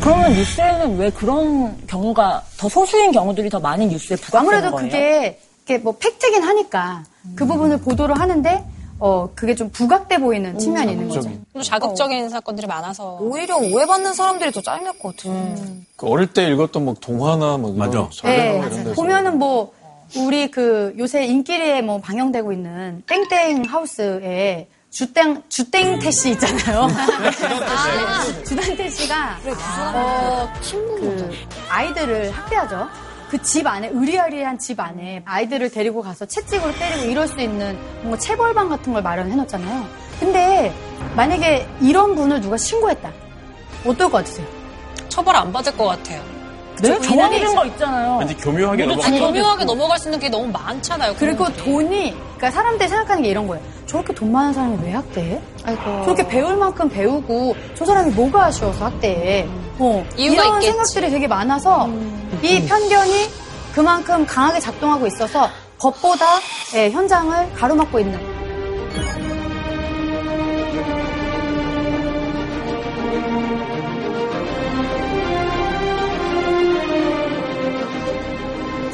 [0.00, 4.88] 그러면 뉴스에는 왜 그런 경우가 더 소수인 경우들이 더 많이 뉴스에 부각되는 아무래도 거예요?
[4.90, 7.04] 그게, 그게 뭐 팩트긴 하니까
[7.36, 8.64] 그 부분을 보도를 하는데
[8.98, 11.28] 어 그게 좀 부각돼 보이는 측면이 있는 거죠.
[11.52, 13.18] 또 자극적인 사건들이 많아서.
[13.20, 15.56] 오히려 오해받는 사람들이 더 짜증날 것 같아요.
[15.96, 18.60] 그 어릴 때 읽었던 뭐 동화나 뭐 이런 네,
[18.94, 19.72] 보면은 뭐
[20.16, 26.86] 우리 그 요새 인기리에 뭐 방영되고 있는 땡땡 하우스에 주땡 주땡태 씨 있잖아요.
[27.66, 29.38] 아, 주땡태 씨가
[29.94, 31.30] 어, 그
[31.68, 32.88] 아이들을 학대하죠.
[33.32, 38.18] 그 집 안에 의리아리한 집 안에 아이들을 데리고 가서 채찍으로 때리고 이럴 수 있는 뭔가
[38.18, 39.86] 체벌방 같은 걸 마련해 놓잖아요.
[40.20, 40.70] 근데
[41.16, 43.10] 만약에 이런 분을 누가 신고했다.
[43.86, 44.46] 어떨 것 같으세요?
[45.08, 46.22] 처벌 안 받을 것 같아요.
[46.82, 47.00] 네?
[47.00, 48.16] 정황된 거 있잖아요.
[48.18, 49.18] 왠지 교묘하게 아니, 넘어가죠.
[49.18, 51.14] 교묘하게 넘어갈 수 있는 게 너무 많잖아요.
[51.18, 51.44] 그리고.
[51.54, 53.62] 돈이, 그러니까 사람들이 생각하는 게 이런 거예요.
[53.86, 55.40] 저렇게 돈 많은 사람이 왜 학대해?
[56.04, 59.46] 저렇게 배울 만큼 배우고 저 사람이 뭐가 아쉬워서 학대해?
[59.78, 60.66] 어, 이유가 이런 있겠지.
[60.72, 61.88] 생각들이 되게 많아서
[62.42, 63.28] 이 편견이
[63.74, 66.24] 그만큼 강하게 작동하고 있어서 법보다
[66.74, 68.31] 예, 현장을 가로막고 있는.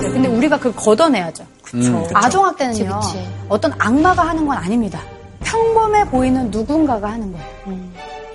[0.08, 1.44] 네, 근데 우리가 그걸 걷어내야죠.
[1.74, 2.08] 음, 그쵸.
[2.14, 3.28] 아동학대는요, 그치, 그치.
[3.48, 5.00] 어떤 악마가 하는 건 아닙니다.
[5.40, 7.78] 평범해 보이는 누군가가 하는 거예요.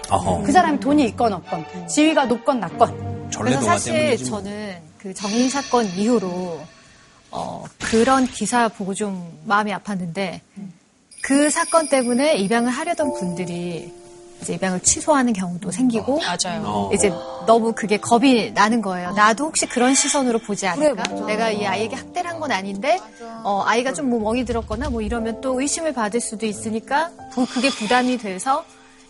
[0.10, 0.44] 어허.
[0.44, 3.30] 그 사람이 돈이 있건 없건, 지위가 높건 낮건.
[3.36, 6.60] 그래서 사실 저는 그 정인 사건 이후로
[7.32, 10.40] 어, 그런 기사 보고 좀 마음이 아팠는데
[11.24, 13.92] 그 사건 때문에 입양을 하려던 분들이
[14.43, 16.63] 이제 입양을 취소하는 경우도 생기고 맞아요.
[16.65, 16.91] 어.
[16.93, 17.12] 이제
[17.47, 19.12] 너무 그게 겁이 나는 거예요.
[19.13, 21.03] 나도 혹시 그런 시선으로 보지 않을까?
[21.03, 21.25] 그래.
[21.25, 22.99] 내가 이 아이에게 학대를 한 건 아닌데
[23.43, 27.69] 어, 아이가 좀 뭐 멍이 들었거나 뭐 이러면 또 의심을 받을 수도 있으니까 부- 그게
[27.69, 28.63] 부담이 돼서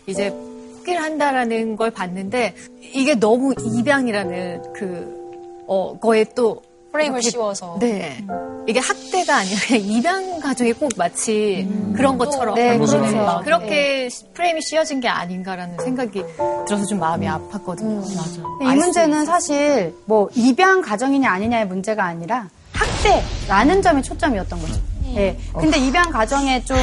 [0.06, 6.62] 이제 포기를 한다라는 걸 봤는데 이게 너무 입양이라는 그 어, 거에 또
[6.94, 7.76] 프레임을 이렇게- 씌워서.
[7.80, 8.24] 네.
[8.68, 13.02] 이게 학대가 아니라 입양 가정이 꼭 마치 그런 것처럼 네, 그렇죠.
[13.44, 16.22] 그렇게 프레임이 씌워진 게 아닌가라는 생각이
[16.66, 17.96] 들어서 좀 마음이 아팠거든요.
[18.16, 18.72] 맞아.
[18.72, 24.74] 이 문제는 사실 뭐 입양 가정이냐 아니냐의 문제가 아니라 학대라는 점이 초점이었던 거죠.
[25.16, 25.36] 예.
[25.52, 26.76] 근데 입양 가정에 좀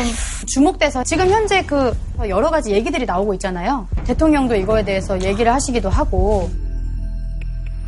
[0.47, 1.93] 주목돼서 지금 현재 그
[2.30, 3.88] 여러 가지 얘기들이 나오고 있잖아요.
[4.06, 6.50] 대통령도 이거에 대해서 얘기를 하시기도 하고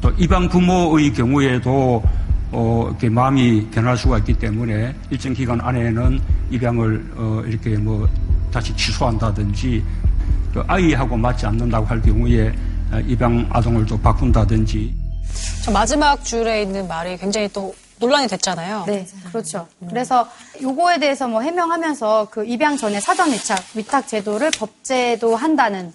[0.03, 2.03] 또 입양 부모의 경우에도
[2.51, 6.19] 어, 이렇게 마음이 변할 수가 있기 때문에 일정 기간 안에는
[6.51, 8.07] 입양을 어, 이렇게 뭐
[8.51, 9.81] 다시 취소한다든지
[10.53, 12.53] 또 아이하고 맞지 않는다고 할 경우에
[12.91, 14.93] 어, 입양 아동을 또 바꾼다든지
[15.63, 18.83] 저 마지막 줄에 있는 말이 굉장히 또 논란이 됐잖아요.
[18.85, 19.65] 네, 그렇죠.
[19.87, 20.27] 그래서
[20.61, 25.93] 요거에 대해서 뭐 해명하면서 그 입양 전에 사전 위탁, 위탁 제도를 법제도 한다는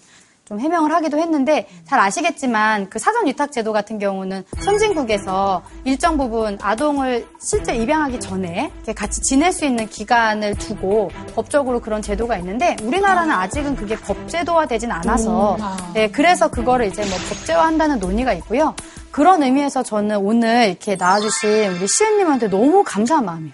[0.48, 6.56] 좀 해명을 하기도 했는데 잘 아시겠지만 그 사전 위탁 제도 같은 경우는 선진국에서 일정 부분
[6.62, 13.30] 아동을 실제 입양하기 전에 같이 지낼 수 있는 기간을 두고 법적으로 그런 제도가 있는데 우리나라는
[13.30, 15.76] 아직은 그게 법제도화 되진 않아서 음, 아.
[15.92, 18.74] 네, 그래서 그거를 이제 뭐 법제화한다는 논의가 있고요.
[19.10, 23.52] 그런 의미에서 저는 오늘 이렇게 나와주신 우리 시은님한테 너무 감사한 마음이에요.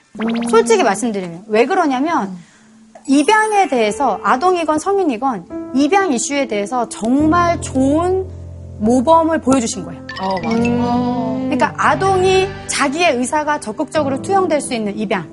[0.48, 2.36] 솔직히 말씀드리면 왜 그러냐면
[3.06, 8.26] 입양에 대해서 아동이건 성인이건 입양 이슈에 대해서 정말 좋은
[8.78, 10.02] 모범을 보여주신 거예요.
[10.20, 10.58] 어, 맞아.
[10.58, 15.28] 그러니까 아동이 자기의 의사가 적극적으로 투영될 수 있는 입양.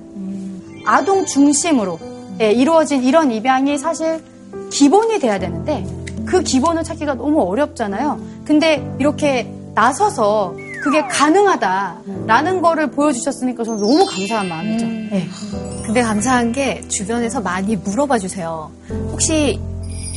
[0.85, 1.99] 아동 중심으로
[2.41, 4.21] 예, 이루어진 이런 입양이 사실
[4.71, 5.85] 기본이 돼야 되는데
[6.25, 8.19] 그 기본을 찾기가 너무 어렵잖아요.
[8.45, 14.85] 근데 이렇게 나서서 그게 가능하다라는 거를 보여주셨으니까 저는 너무 감사한 마음이죠.
[14.85, 15.27] 예.
[15.85, 18.71] 근데 감사한 게 주변에서 많이 물어봐 주세요.
[19.11, 19.59] 혹시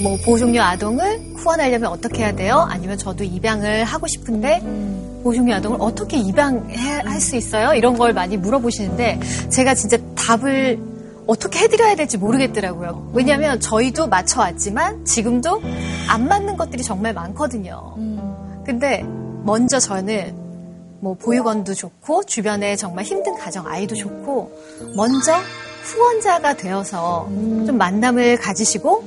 [0.02, 2.66] 뭐 보호종료 아동을 후원하려면 어떻게 해야 돼요?
[2.68, 4.60] 아니면 저도 입양을 하고 싶은데
[5.22, 7.74] 보호종료 아동을 어떻게 입양할 수 있어요?
[7.74, 10.78] 이런 걸 많이 물어보시는데 제가 진짜 답을
[11.26, 13.10] 어떻게 해드려야 될지 모르겠더라고요.
[13.14, 15.62] 왜냐하면 저희도 맞춰왔지만 지금도
[16.08, 17.94] 안 맞는 것들이 정말 많거든요.
[18.64, 19.04] 근데
[19.44, 20.43] 먼저 저는
[21.04, 24.50] 뭐 보육원도 좋고 주변에 정말 힘든 가정 아이도 좋고
[24.96, 25.38] 먼저
[25.82, 29.02] 후원자가 되어서 좀 만남을 가지시고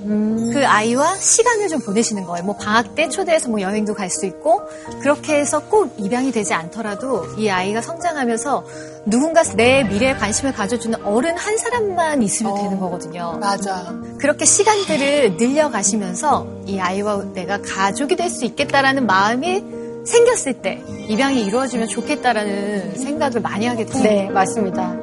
[0.54, 2.46] 그 아이와 시간을 좀 보내시는 거예요.
[2.46, 4.62] 뭐 방학 때 초대해서 뭐 여행도 갈 수 있고
[5.02, 8.64] 그렇게 해서 꼭 입양이 되지 않더라도 이 아이가 성장하면서
[9.08, 13.40] 누군가 내 미래에 관심을 가져주는 어른 한 사람만 있으면 되는 거거든요.
[13.42, 13.92] 맞아.
[14.20, 19.64] 그렇게 시간들을 늘려가시면서 이 아이와 내가 가족이 될 수 있겠다라는 마음이
[20.08, 24.04] 생겼을 때 입양이 이루어지면 좋겠다라는 생각을 많이 하게 돼요.
[24.04, 24.96] 네, 맞습니다.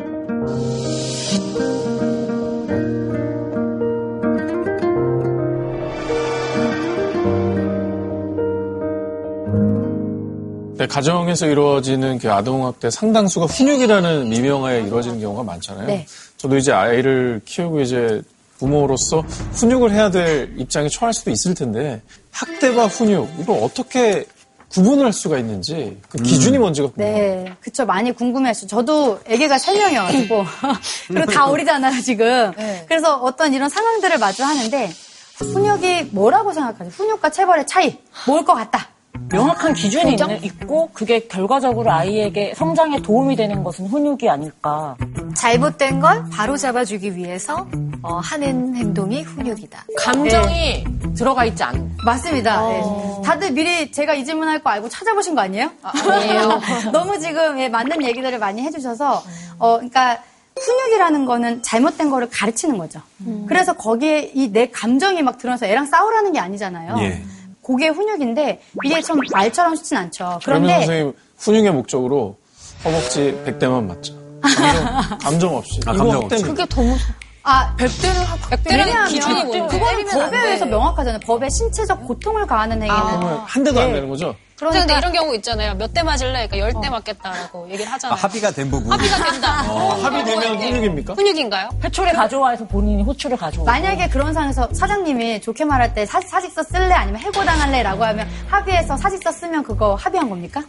[10.77, 15.87] 네, 가정에서 이루어지는 그 아동학대 상당수가 훈육이라는 미명하에 이루어지는 경우가 많잖아요.
[15.87, 16.07] 네.
[16.37, 18.21] 저도 이제 아이를 키우고 이제
[18.59, 19.21] 부모로서
[19.53, 24.27] 훈육을 해야 될 입장에 처할 수도 있을 텐데 학대와 훈육 이걸 어떻게
[24.75, 27.45] 구분을 할 수가 있는지 그 기준이 뭔지가 궁금해요.
[27.45, 27.87] 네, 그쵸.
[27.87, 28.67] 많이 궁금해하시죠.
[28.67, 30.45] 저도 애기가 세 명이어가지고
[31.09, 32.53] 그리고 다 어리잖아요, 지금.
[32.89, 34.91] 그래서 어떤 이런 상황들을 마주하는데,
[35.37, 36.91] 훈육이 뭐라고 생각하세요?
[36.91, 37.99] 훈육과 체벌의 차이.
[38.27, 38.89] 뭘 것 같다.
[39.31, 40.31] 명확한 기준이 교정?
[40.31, 44.97] 있는- 있고 그게 결과적으로 아이에게 성장에 도움이 되는 것은 훈육이 아닐까.
[45.37, 47.67] 잘못된 걸 바로 잡아주기 위해서
[48.03, 49.85] 어, 하는 행동이 훈육이다.
[49.99, 50.85] 감정이
[51.17, 52.05] 들어가 있지 않은 거.
[52.05, 52.69] 맞습니다.
[52.69, 52.83] 네.
[53.25, 55.71] 다들 미리 제가 이 질문할 거 알고 찾아보신 거 아니에요?
[55.83, 56.61] 아니에요.
[56.93, 59.23] 너무 지금 예, 맞는 얘기들을 많이 해주셔서,
[59.59, 60.19] 어, 그러니까
[60.61, 63.01] 훈육이라는 거는 잘못된 거를 가르치는 거죠.
[63.49, 66.97] 그래서 거기에 이 내 감정이 막 들어서 애랑 싸우라는 게 아니잖아요.
[67.01, 67.23] 예.
[67.65, 70.39] 그게 훈육인데 이게 좀 말처럼 쉽진 않죠.
[70.45, 72.37] 그러면 그런데 선생님 훈육의 목적으로
[72.85, 74.13] 허벅지 100대만 맞자.
[74.43, 75.81] 감정, 감정 없이.
[75.87, 76.25] 아, 감정.
[76.25, 76.43] 없이.
[76.45, 76.95] 그게 너무
[77.43, 78.39] 아, 100대는 학
[78.71, 79.77] 왜냐하면 기준이 뭔데?
[79.77, 80.45] 그거는 법에 돼.
[80.47, 81.21] 의해서 명확하잖아요.
[81.21, 83.95] 법에 신체적 고통을 가하는 행위는 그러면 한 대도 안 네.
[83.95, 84.35] 되는 거죠?
[84.71, 85.75] 근데 그러니까 이런 경우 있잖아요.
[85.75, 86.47] 몇 대 맞을래?
[86.49, 88.17] 그러니까 열대 맞겠다라고 얘기를 아, 하잖아요.
[88.19, 88.93] 합의가 된 부분.
[88.93, 89.71] 합의가 된다.
[89.73, 91.15] 어, 합의되면 훈육입니까?
[91.15, 91.69] 훈육인가요?
[91.85, 93.65] 회초리 가져와서 본인이 호출을 가져오고.
[93.71, 99.31] 만약에 그런 상황에서 사장님이 좋게 말할 때 사, 사직서 쓸래 아니면 해고당할래라고 하면 합의해서 사직서
[99.33, 100.63] 쓰면 그거 합의한 겁니까?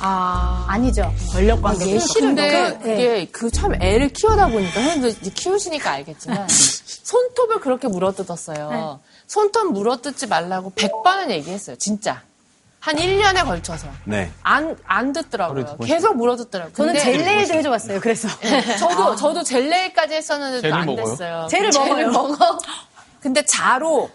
[0.00, 0.64] 아.
[0.68, 1.12] 아니죠.
[1.32, 1.86] 권력 관계.
[1.92, 6.46] 예시를 근데 그, 그게 그참 애를 키우다 보니까 선생님도 이제 키우시니까 알겠지만
[7.02, 8.70] 손톱을 그렇게 물어뜯었어요.
[8.70, 9.10] 네.
[9.26, 11.76] 손톱 물어뜯지 말라고 100번은 얘기했어요.
[11.76, 12.22] 진짜.
[12.86, 13.88] 한 1년에 걸쳐서.
[14.04, 14.30] 네.
[14.44, 15.76] 안, 안 듣더라고요.
[15.78, 16.72] 계속 물어뜯더라고요.
[16.72, 18.00] 저는 근데 젤레일도 해줘봤어요.
[18.00, 18.28] 그래서
[18.78, 21.04] 저도, 저도 젤레까지 했었는데도 젤을 안 먹어요?
[21.04, 21.46] 됐어요.
[21.50, 22.10] 젤을 먹어요.
[22.12, 22.58] 먹어.
[23.20, 24.08] 근데 자로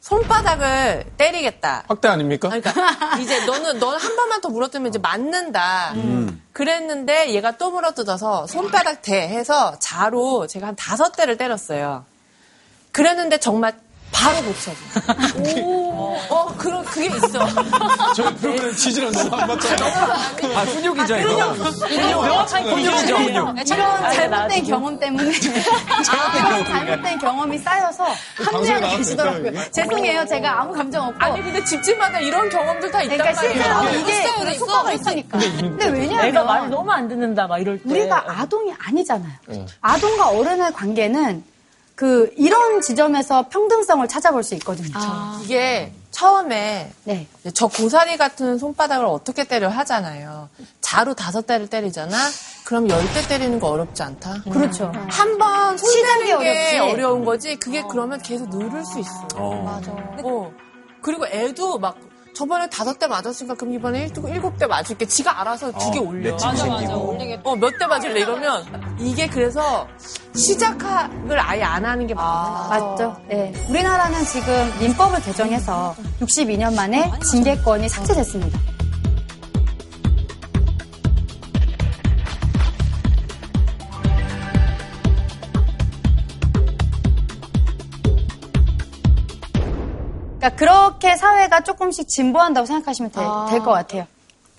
[0.00, 1.84] 손바닥을 때리겠다.
[1.86, 2.48] 학대 아닙니까?
[2.48, 2.72] 그러니까
[3.20, 5.92] 이제 너는 너는 한 번만 더 물어뜯으면 이제 맞는다.
[5.94, 6.42] 음.
[6.52, 12.04] 그랬는데 얘가 또 물어뜯어서 손바닥 대 해서 자로 제가 한 다섯 대를 때렸어요.
[12.90, 13.78] 그랬는데 정말
[14.10, 14.76] 바로 고쳐져.
[16.30, 17.46] 어, 그런 그게 있어.
[18.16, 20.12] 저 그러면 지지랑 너무 안 맞잖아요.
[20.56, 21.30] 아, 훈육이죠, 이거.
[21.30, 23.16] 이거 명확한 기준이죠.
[23.16, 23.34] 훈육.
[23.34, 24.62] 이런 잘못된 나중에.
[24.62, 28.04] 경험 때문에 이런 잘못된 경험이 쌓여서
[28.50, 29.70] 나왔으니까, 계시더라고요.
[29.70, 30.26] 죄송해요.
[30.26, 31.18] 제가 아무 감정 없고.
[31.24, 34.00] 아니 근데 집집마다 이런 경험들 다 있단 그러니까 실제로 말이에요.
[34.00, 34.58] 이게.
[34.58, 35.38] 효과가 있으니까.
[35.38, 37.84] 근데 애가 말을 왜냐하면 너무 안 듣는다 막 이럴 때.
[37.88, 39.32] 우리가 아동이 아니잖아요.
[39.48, 39.66] 네.
[39.80, 41.44] 아동과 어른의 관계는
[41.98, 44.88] 그 이런 지점에서 평등성을 찾아볼 수 있거든요.
[45.42, 47.26] 이게 처음에 네.
[47.54, 50.48] 저 고사리 같은 손바닥을 어떻게 때려 하잖아요.
[50.80, 52.16] 자로 다섯 대를 때리잖아.
[52.64, 54.42] 그럼 열 대 때리는 거 어렵지 않다.
[54.44, 54.92] 그렇죠.
[55.08, 56.78] 한번 시작이 어렵지.
[56.78, 57.56] 어려운 거지.
[57.56, 59.26] 그게 그러면 계속 늘을 수 있어.
[59.34, 59.60] 어.
[59.64, 59.90] 맞아.
[60.22, 60.52] 어.
[61.02, 61.96] 그리고 애도 막
[62.38, 65.06] 저번에 다섯 대 맞았으니까 그럼 이번에 일, 일곱 대 맞을게.
[65.06, 66.30] 지가 알아서 두개 어, 올려.
[66.30, 66.78] 맷집이 맞아, 맞아.
[66.78, 67.08] 생기고.
[67.08, 67.42] 올리겠다.
[67.50, 68.20] 어, 몇 대 맞을래?
[68.20, 69.88] 이러면 이게 그래서
[70.36, 72.68] 시작을 아예 안 하는 게 맞아.
[72.70, 73.16] 맞죠?
[73.28, 73.52] 네.
[73.68, 78.56] 우리나라는 지금 민법을 개정해서 62년 만에 징계권이 삭제됐습니다.
[90.48, 93.12] 그러니까 그렇게 사회가 조금씩 진보한다고 생각하시면
[93.50, 94.06] 될것 같아요.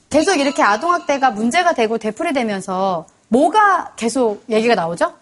[0.09, 5.13] 계속 이렇게 아동학대가 문제가 되고 되풀이되면서 뭐가 계속 얘기가 나오죠?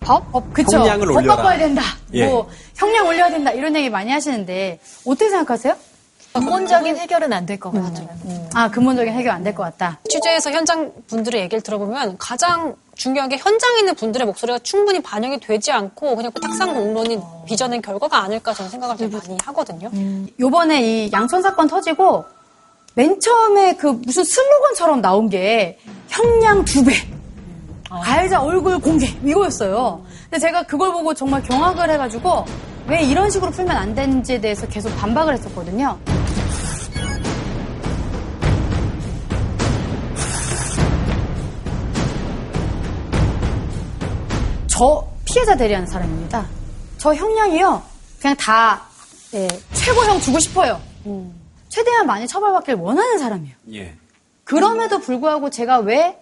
[0.00, 0.32] 법?
[0.32, 0.78] 법, 그쵸.
[0.78, 1.36] 형량을 법 올려라.
[1.36, 1.82] 바꿔야 된다.
[2.14, 2.26] 예.
[2.26, 3.50] 뭐, 형량 올려야 된다.
[3.50, 5.76] 이런 얘기 많이 하시는데, 어떻게 생각하세요?
[6.32, 8.08] 근본적인 해결은 안 될 것 같아요.
[8.54, 9.98] 아, 근본적인 해결 안 될 것 같다.
[10.08, 15.72] 취재해서 현장 분들의 얘기를 들어보면 가장 중요한 게 현장에 있는 분들의 목소리가 충분히 반영이 되지
[15.72, 19.90] 않고 그냥 탁상 공론이 빚어낸 결과가 아닐까 저는 생각을 되게 많이 하거든요.
[20.40, 22.24] 요번에 이 양천 사건 터지고,
[22.94, 25.78] 맨 처음에 그 무슨 슬로건처럼 나온 게,
[26.08, 26.92] 형량 두 배.
[27.88, 29.06] 가해자 얼굴 공개.
[29.24, 30.02] 이거였어요.
[30.24, 32.44] 근데 제가 그걸 보고 정말 경악을 해가지고,
[32.86, 35.98] 왜 이런 식으로 풀면 안 되는지에 대해서 계속 반박을 했었거든요.
[44.66, 46.46] 저 피해자 대리하는 사람입니다.
[46.98, 47.82] 저 형량이요.
[48.20, 48.82] 그냥 다
[49.34, 50.80] 예, 최고형 주고 싶어요.
[51.68, 53.54] 최대한 많이 처벌받길 원하는 사람이에요.
[53.74, 53.94] 예.
[54.44, 56.18] 그럼에도 불구하고 제가 왜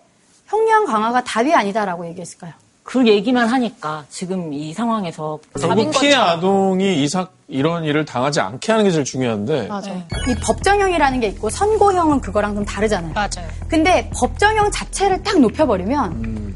[0.46, 2.52] 형량 강화가 답이 아니다라고 얘기했을까요?
[2.82, 8.84] 그 얘기만 하니까 지금 이 상황에서 결국 피해 아동이 이사, 이런 일을 당하지 않게 하는
[8.84, 10.02] 게 제일 중요한데 맞아요.
[10.28, 13.12] 이 법정형이라는 게 있고 선고형은 그거랑 좀 다르잖아요.
[13.12, 13.48] 맞아요.
[13.68, 16.54] 근데 법정형 자체를 딱 높여버리면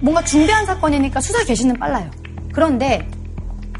[0.00, 2.10] 뭔가 중대한 사건이니까 수사 개시는 빨라요.
[2.52, 3.08] 그런데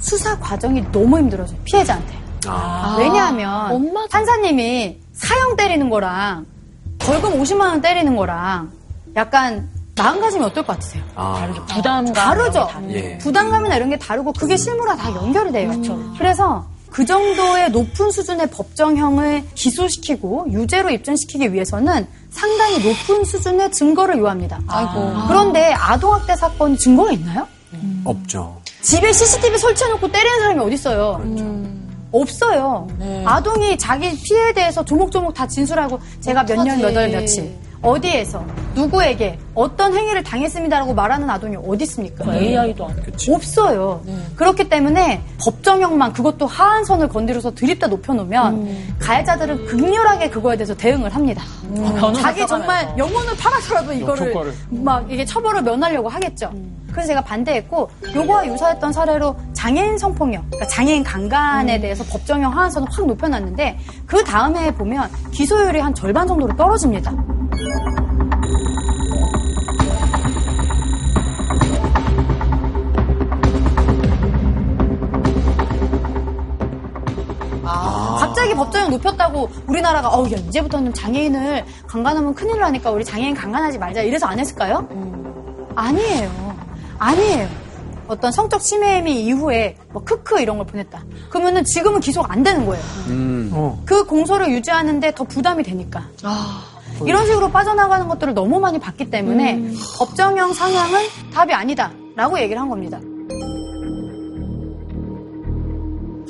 [0.00, 1.58] 수사 과정이 너무 힘들어져요.
[1.64, 2.14] 피해자한테.
[2.46, 2.96] 아.
[2.98, 6.46] 왜냐하면 판사님이 사형 때리는 거랑
[6.98, 8.70] 벌금 50만 원 때리는 거랑
[9.16, 11.02] 약간 마음가짐이 어떨 것 같으세요?
[11.14, 11.64] 다르죠.
[11.66, 12.12] 부담감.
[12.14, 12.68] 다르죠.
[12.90, 13.18] 예.
[13.18, 15.70] 부담감이나 이런 게 다르고 그게 실무랑 다 연결이 돼요.
[16.18, 24.60] 그래서 그 정도의 높은 수준의 법정형을 기소시키고 유죄로 입증시키기 위해서는 상당히 높은 수준의 증거를 요합니다.
[25.28, 27.46] 그런데 아동학대 사건 증거가 있나요?
[28.04, 28.60] 없죠.
[28.82, 31.22] 집에 CCTV 설치해놓고 때리는 사람이 어딨어요?
[32.12, 32.86] 없어요.
[33.24, 38.44] 아동이 자기 피해에 대해서 조목조목 다 진술하고 제가 몇 년, 몇 월, 며칠, 어디에서,
[38.74, 42.36] 누구에게, 어떤 행위를 당했습니다라고 말하는 아동이 어디 있습니까?
[42.36, 43.12] AI도 안 돼.
[43.32, 44.02] 없어요.
[44.36, 51.42] 그렇기 때문에 법정형만 그것도 하한선을 건드려서 드립다 높여놓으면 가해자들은 극렬하게 그거에 대해서 대응을 합니다.
[51.74, 52.46] 변호사 자기 써가면서.
[52.46, 54.54] 정말 영혼을 팔아서라도 이거를.
[54.70, 56.52] 막 이게 처벌을 면하려고 하겠죠.
[56.92, 63.06] 그래서 제가 반대했고 요거와 유사했던 사례로 장애인 성폭력, 그러니까 장애인 강간에 대해서 법정형 하한선을 확
[63.06, 67.12] 높여놨는데 그 다음 해에 보면 기소율이 한 절반 정도로 떨어집니다.
[78.26, 84.02] 갑자기 법정형 높였다고 우리나라가 어우 야 이제부터는 장애인을 강간하면 큰일 나니까 우리 장애인 강간하지 말자
[84.02, 84.86] 이래서 안 했을까요?
[85.74, 86.56] 아니에요.
[86.98, 87.48] 아니에요.
[88.08, 91.02] 어떤 성적 침해 혐의 이후에 뭐 크크 이런 걸 보냈다.
[91.30, 92.82] 그러면은 지금은 기소가 안 되는 거예요.
[93.52, 93.82] 어.
[93.84, 96.04] 그 공소를 유지하는데 더 부담이 되니까.
[97.04, 101.00] 이런 식으로 빠져나가는 것들을 너무 많이 봤기 때문에 법정형 상향은
[101.34, 102.98] 답이 아니다라고 얘기를 한 겁니다.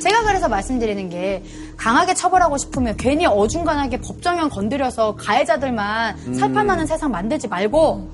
[0.01, 1.43] 제가 그래서 말씀드리는 게
[1.77, 6.35] 강하게 처벌하고 싶으면 괜히 어중간하게 법정형 건드려서 가해자들만 음.
[6.35, 8.11] 살판나는 세상 만들지 말고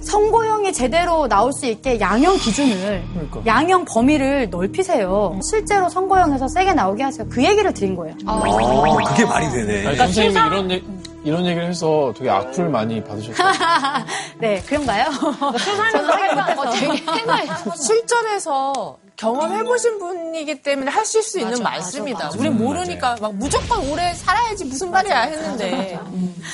[0.00, 3.40] 선고형이 제대로 나올 수 있게 양형 기준을 그러니까.
[3.46, 5.38] 양형 범위를 넓히세요.
[5.42, 7.26] 실제로 선고형에서 세게 나오게 하세요.
[7.28, 8.14] 그 얘기를 드린 거예요.
[8.26, 9.86] 어, 그게 말이 되네.
[9.86, 10.86] 아니, 선생님이 이런, 얘기,
[11.24, 13.52] 이런 얘기를 해서 되게 악플 많이 받으셨어요.
[14.38, 15.04] 네, 그런가요?
[15.10, 16.54] 저는 하지
[16.86, 17.74] 못해서.
[17.76, 22.30] 실전에서 경험해보신 분이기 때문에 하실 수 있는 말씀이다.
[22.38, 25.98] 우린 모르니까 막 무조건 오래 살아야지 무슨 말이야 했는데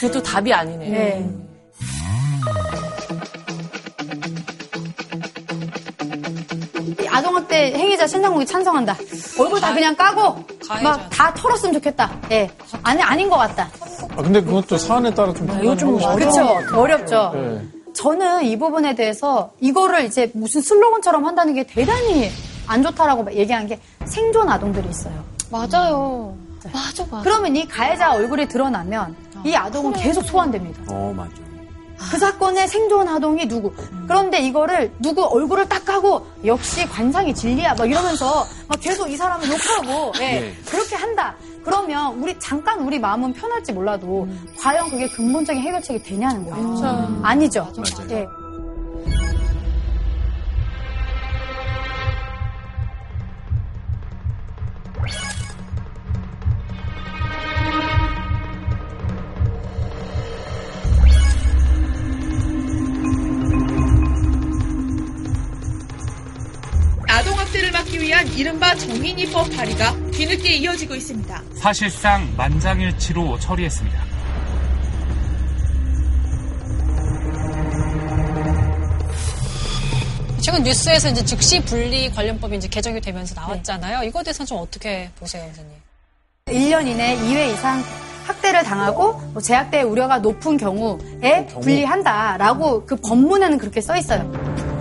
[0.01, 0.89] 그게 또 답이 아니네.
[0.89, 1.31] 네.
[7.19, 8.97] 아동학대 행위자 신상공개 찬성한다.
[9.39, 10.45] 얼굴 다 그냥 까고
[10.83, 12.11] 막 다 털었으면 좋겠다.
[12.33, 12.51] 예,
[12.83, 13.69] 아니 아닌 것 같다.
[14.17, 16.77] 아, 근데 그것도 사안에 따라 좀 요즘 판단하고 그렇죠.
[16.77, 17.31] 어렵죠.
[17.35, 17.62] 네.
[17.95, 22.31] 저는 이 부분에 대해서 이거를 이제 무슨 슬로건처럼 한다는 게 대단히
[22.67, 25.15] 안 좋다라고 얘기한 게 생존 아동들이 있어요.
[25.51, 26.37] 맞아요.
[26.73, 27.23] 맞아, 맞아.
[27.23, 30.83] 그러면 이 가해자 얼굴이 드러나면 이 아동은 계속 소환됩니다.
[30.91, 31.44] 어, 맞죠.
[32.11, 33.73] 그 사건의 생존 아동이 누구?
[34.07, 39.47] 그런데 이거를 누구 얼굴을 딱 하고 역시 관상이 진리야 막 이러면서 막 계속 이 사람을
[39.49, 40.55] 욕하고 예, 네.
[40.69, 41.35] 그렇게 한다.
[41.65, 44.29] 그러면 우리 잠깐 우리 마음은 편할지 몰라도
[44.59, 47.21] 과연 그게 근본적인 해결책이 되냐는 거예요.
[47.23, 47.73] 아니죠.
[48.11, 48.27] 예.
[55.03, 55.34] 아동
[67.55, 71.43] 학대를 막기 위한 이른바 정인이법 발의가 뒤늦게 이어지고 있습니다.
[71.55, 74.05] 사실상 만장일치로 처리했습니다.
[80.41, 84.01] 최근 뉴스에서 이제 즉시 분리 관련법이 이제 개정이 되면서 나왔잖아요.
[84.01, 84.07] 네.
[84.09, 85.75] 이것에 대해서는 좀 어떻게 보세요, 선생님?
[86.47, 87.83] 1년 이내 2회 이상
[88.27, 94.74] 학대를 당하고 뭐 제약대 우려가 높은 경우에 그 분리한다라고 그 법문에는 그렇게 써 있어요.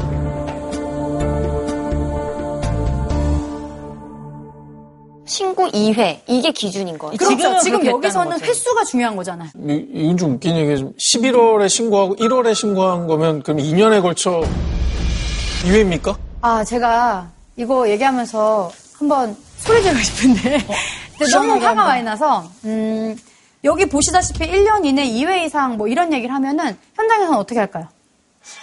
[5.34, 7.18] 신고 2회 이게 기준인 거예요.
[7.18, 7.60] 그렇죠.
[7.60, 9.50] 지금 여기서는 횟수가 중요한 거잖아요.
[9.68, 14.44] 이- 이건 좀 웃긴 얘기가 좀 11월에 신고하고 1월에 신고한 거면 그럼 2년에 걸쳐
[15.66, 16.16] 2회입니까?
[16.42, 20.60] 아, 제가 이거 얘기하면서 한번 소리 지르고 싶은데.
[21.18, 21.86] 근데 너무 화가 한번.
[21.88, 23.16] 많이 나서, 음,
[23.64, 27.88] 여기 보시다시피 1년 이내 2회 이상 뭐 이런 얘기를 하면은 현장에서는 어떻게 할까요?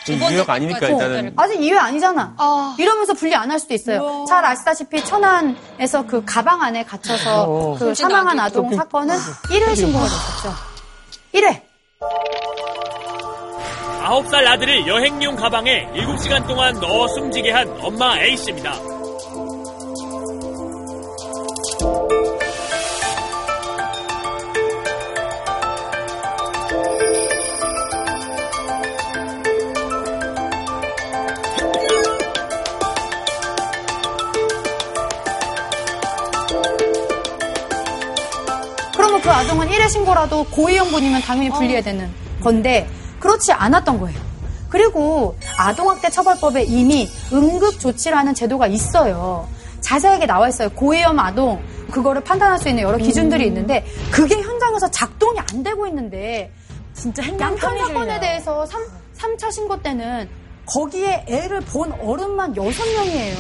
[0.04, 2.34] 지금 유역 아니니까 일단은 아직 2회 아니잖아.
[2.78, 4.24] 이러면서 분리 안 할 수도 있어요.
[4.28, 7.76] 잘 아시다시피 천안에서 그 가방 안에 갇혀서 어.
[7.78, 8.38] 그 사망한.
[8.40, 10.54] 아동 사건은 1회 신고가 됐었죠.
[11.34, 11.62] 1회.
[14.04, 18.72] 9살 아들을 여행용 가방에 7시간 동안 넣어 숨지게 한 엄마 A씨입니다.
[39.30, 42.10] 그 아동은 1회 신고라도 고의용분이면 당연히 분리해야 되는
[42.42, 42.88] 건데
[43.20, 44.18] 그렇지 않았던 거예요.
[44.68, 49.46] 그리고 아동학대 처벌법에 이미 응급조치라는 제도가 있어요.
[49.82, 50.68] 자세하게 나와 있어요.
[50.70, 51.62] 고위험 아동
[51.92, 56.50] 그거를 판단할 수 있는 여러 기준들이 있는데 그게 현장에서 작동이 안 되고 있는데
[56.92, 60.28] 진짜 양편 사건에 대해서 3, 삼차 신고 때는
[60.66, 63.36] 거기에 애를 본 어른만 6명이에요.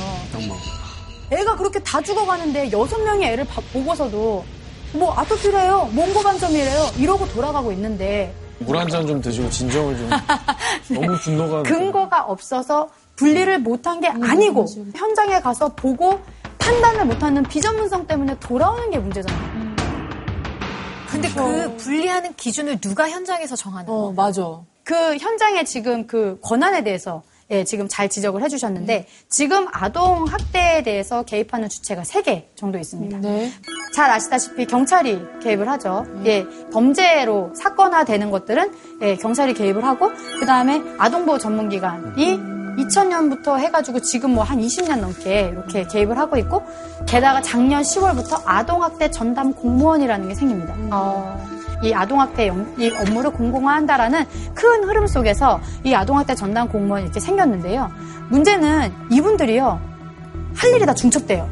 [1.32, 4.44] 애가 그렇게 다 죽어가는데 여섯 명의 애를 봐- 보고서도
[4.92, 6.90] 뭐 아토피래요, 몽고 반점이래요.
[6.98, 8.34] 이러고 돌아가고 있는데.
[8.60, 10.10] 물 한 잔 좀 드시고 진정을 좀
[11.00, 16.20] 너무 분노가 근거가 없어서 분리를 못한 게 아니고 현장에 가서 보고
[16.58, 19.70] 판단을 못하는 비전문성 때문에 돌아오는 게 문제잖아요.
[21.08, 24.12] 근데 그 분리하는 기준을 누가 현장에서 정하는 거?
[24.14, 24.42] 맞아.
[24.84, 31.22] 그 현장에 지금 그 권한에 대해서 예, 지금 잘 지적을 해주셨는데 지금 아동 학대에 대해서
[31.24, 33.18] 개입하는 주체가 세 개 정도 있습니다.
[33.94, 36.04] 잘 아시다시피 경찰이 개입을 하죠.
[36.26, 38.72] 예, 범죄로 사건화되는 것들은
[39.02, 42.38] 예, 경찰이 개입을 하고 그 다음에 아동보호 전문기관이
[42.78, 46.62] 2000년부터 해가지고 지금 뭐 한 20년 넘게 이렇게 개입을 하고 있고
[47.06, 50.74] 게다가 작년 10월부터 아동학대 전담 공무원이라는 게 생깁니다.
[51.82, 57.90] 이 아동학대 영- 이 업무를 공공화한다라는 큰 흐름 속에서 이 아동학대 전담 공무원이 이렇게 생겼는데요.
[58.28, 59.80] 문제는 이분들이요
[60.56, 61.48] 할 일이 다 중첩돼요.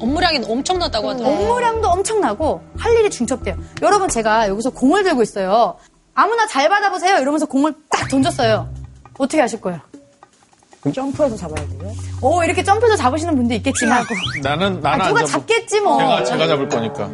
[0.00, 1.38] 업무량이 엄청나다고 하더라고요.
[1.44, 3.54] 업무량도 엄청나고 할 일이 중첩돼요.
[3.82, 5.76] 여러분 제가 여기서 공을 들고 있어요.
[6.14, 7.18] 아무나 잘 받아보세요.
[7.18, 8.68] 이러면서 공을 딱 던졌어요.
[9.18, 9.78] 어떻게 하실 거예요?
[10.94, 11.92] 점프해서 잡아야 돼요?
[12.20, 14.04] 오 이렇게 점프해서 잡으시는 분도 있겠지만
[14.42, 15.96] 나는 나는 아, 안 누가 잡겠지 뭐.
[15.98, 17.08] 제가 제가 잡을 거니까.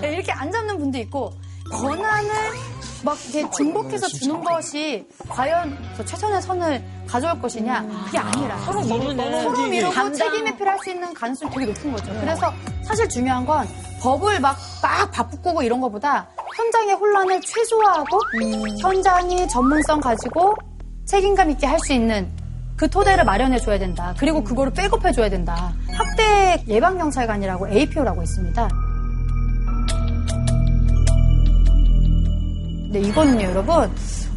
[0.00, 1.32] 네, 이렇게 안 잡는 분도 있고
[1.70, 2.30] 권한을
[3.04, 9.42] 막 이렇게 중복해서 주는 것이 과연 저 최선의 선을 가져올 것이냐 그게 아니라 서로 미루는
[9.42, 10.14] 서로 미루고 담당.
[10.14, 12.12] 책임 회피를 할 수 있는 가능성이 되게 높은 거죠.
[12.20, 13.66] 그래서 사실 중요한 건
[14.00, 18.18] 법을 막막 바꾸고 이런 것보다 현장의 혼란을 최소화하고
[18.80, 20.54] 현장이 전문성 가지고
[21.04, 22.28] 책임감 있게 할 수 있는
[22.76, 24.14] 그 토대를 마련해 줘야 된다.
[24.18, 25.72] 그리고 그거를 백업해 줘야 된다.
[25.92, 28.68] 학대 예방 경찰관이라고 APO라고 있습니다.
[32.90, 33.90] 네, 이거는요, 여러분,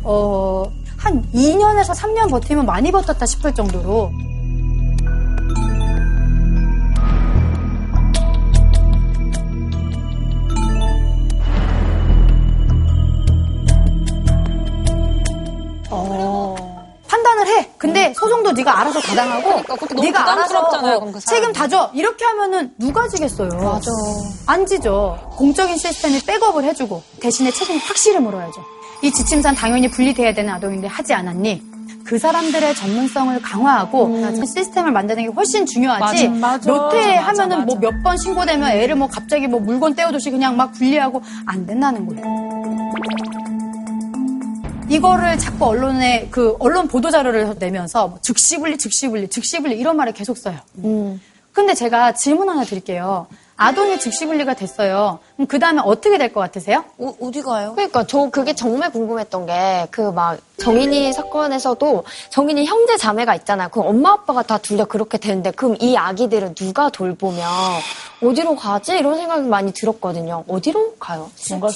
[0.03, 0.63] 어,
[0.97, 4.11] 한 2년에서 3년 버티면 많이 버텼다 싶을 정도로
[17.41, 17.69] 판단을 해.
[17.77, 21.19] 근데 소송도 네가 알아서 가당하고 그러니까 네가 알아서 어, 그.
[21.19, 21.89] 책임 다져.
[21.93, 23.49] 이렇게 하면은 누가 지겠어요?
[23.49, 23.91] 맞아.
[24.47, 25.17] 안 지죠.
[25.37, 28.63] 공적인 시스템이 백업을 해주고 대신에 책임 확실히 물어야죠.
[29.03, 31.61] 이 지침상 당연히 분리돼야 되는 아동인데 하지 않았니?
[32.03, 36.27] 그 사람들의 전문성을 강화하고 시스템을 만드는 게 훨씬 중요하지.
[36.27, 36.39] 음.
[36.39, 36.71] 맞아, 맞아.
[36.91, 37.65] 몇회 맞아, 하면은.
[37.65, 42.05] 뭐 몇 번 신고되면 애를 뭐 갑자기 뭐 물건 떼어듯이 그냥 막 분리하고 안 된다는
[42.07, 42.23] 거예요.
[44.95, 49.77] 이거를 자꾸 언론에 그 언론 보도 자료를 내면서 뭐 즉시 분리, 즉시 분리, 즉시 분리
[49.77, 50.57] 이런 말을 계속 써요.
[51.53, 53.27] 근데 제가 질문 하나 드릴게요.
[53.57, 55.19] 아동이 즉시 분리가 됐어요.
[55.35, 56.83] 그럼 그 다음에 어떻게 될 것 같으세요?
[57.21, 57.73] 어디 가요?
[57.75, 63.69] 그러니까 저 그게 정말 궁금했던 게 그 막 정인이 사건에서도 정인이 형제 자매가 있잖아요.
[63.69, 67.43] 그 엄마 아빠가 다 둘 다 그렇게 되는데 그럼 이 아기들은 누가 돌보며
[68.23, 70.43] 어디로 가지 이런 생각이 많이 들었거든요.
[70.47, 71.29] 어디로 가요?
[71.51, 71.67] 뭔가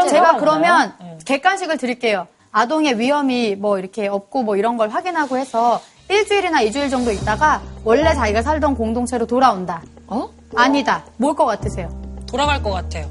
[0.00, 0.94] 어, 제가 그러면
[1.24, 2.26] 객관식을 드릴게요.
[2.58, 8.14] 아동의 위험이 뭐 이렇게 없고 뭐 이런 걸 확인하고 해서 일주일이나 이주일 정도 있다가 원래
[8.14, 9.82] 자기가 살던 공동체로 돌아온다.
[10.06, 10.28] 어?
[10.54, 11.02] 아니다.
[11.16, 11.88] 뭘 것 같으세요?
[12.28, 13.06] 돌아갈 것 같아요.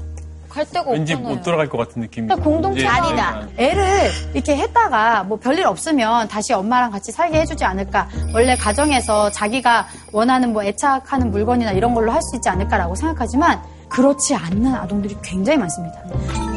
[0.48, 2.26] 갈 데가 왠지 못 돌아갈 것 같은 느낌이.
[2.28, 2.86] 그러니까 공동체 예.
[2.86, 3.46] 아니다.
[3.58, 8.08] 애를 이렇게 했다가 뭐 별일 없으면 다시 엄마랑 같이 살게 해주지 않을까.
[8.32, 14.34] 원래 가정에서 자기가 원하는 뭐 애착하는 물건이나 이런 걸로 할 수 있지 않을까라고 생각하지만 그렇지
[14.36, 15.98] 않는 아동들이 굉장히 많습니다.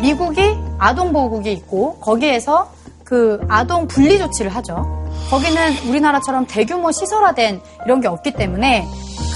[0.01, 2.71] 미국이 아동보호국이 있고 거기에서
[3.07, 4.85] 그 아동 분리 조치를 하죠.
[5.29, 8.85] 거기는 우리나라처럼 대규모 시설화된 이런 게 없기 때문에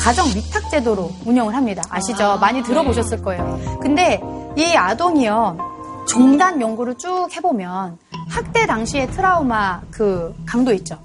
[0.03, 1.81] 가정 위탁 제도로 운영을 합니다.
[1.89, 2.37] 아시죠?
[2.41, 3.79] 많이 들어보셨을 거예요.
[3.81, 4.21] 근데
[4.57, 5.57] 이 아동이요.
[6.05, 7.97] 종단 연구를 쭉 해보면
[8.29, 10.97] 학대 당시의 트라우마 그 강도 있죠.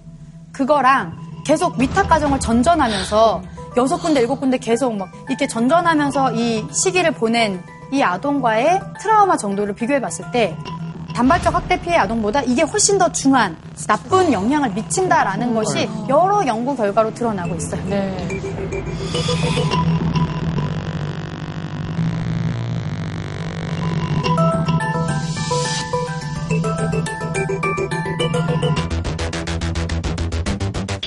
[0.53, 3.43] 그거랑 계속 위탁 가정을 전전하면서
[3.77, 7.63] 여섯 군데 일곱 군데 계속 막 이렇게 전전하면서 이 시기를 보낸
[7.93, 10.57] 이 아동과의 트라우마 정도를 비교해 봤을 때
[11.17, 13.57] 단발적 학대 피해 아동보다 이게 훨씬 더 중한
[13.87, 17.83] 나쁜 영향을 미친다라는 것이 여러 연구 결과로 드러나고 있어요.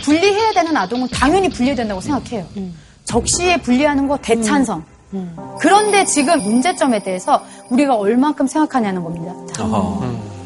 [0.04, 2.48] 분리해야 되는 아동은 당연히 분리해야 된다고 생각해요.
[3.06, 4.84] 적시에 분리하는 거 대찬성.
[5.60, 9.34] 그런데 지금 문제점에 대해서 우리가 얼만큼 생각하냐는 겁니다.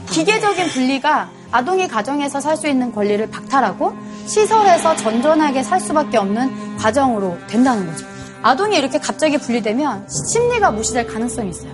[0.09, 3.93] 기계적인 분리가 아동이 가정에서 살 수 있는 권리를 박탈하고
[4.25, 8.05] 시설에서 전전하게 살 수밖에 없는 과정으로 된다는 거죠.
[8.41, 11.71] 아동이 이렇게 갑자기 분리되면 심리가 무시될 가능성이 있어요.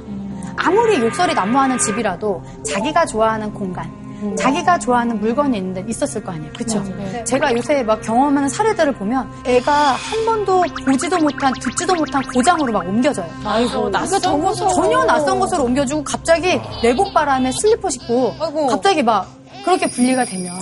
[0.55, 3.89] 아무리 욕설이 난무하는 집이라도 자기가 좋아하는 공간,
[4.37, 6.51] 자기가 좋아하는 물건이 있는데 있었을 거 아니에요.
[6.57, 6.83] 그쵸?
[6.97, 7.23] 네.
[7.23, 12.87] 제가 요새 막 경험하는 사례들을 보면 애가 한 번도 보지도 못한, 듣지도 못한 고장으로 막
[12.87, 13.27] 옮겨져요.
[13.45, 14.69] 아이고, 낯선 그러니까 곳으로.
[14.73, 18.33] 전혀 낯선 곳으로 옮겨주고 갑자기 내복 바람에 슬리퍼 신고
[18.69, 19.27] 갑자기 막
[19.65, 20.53] 그렇게 분리가 되면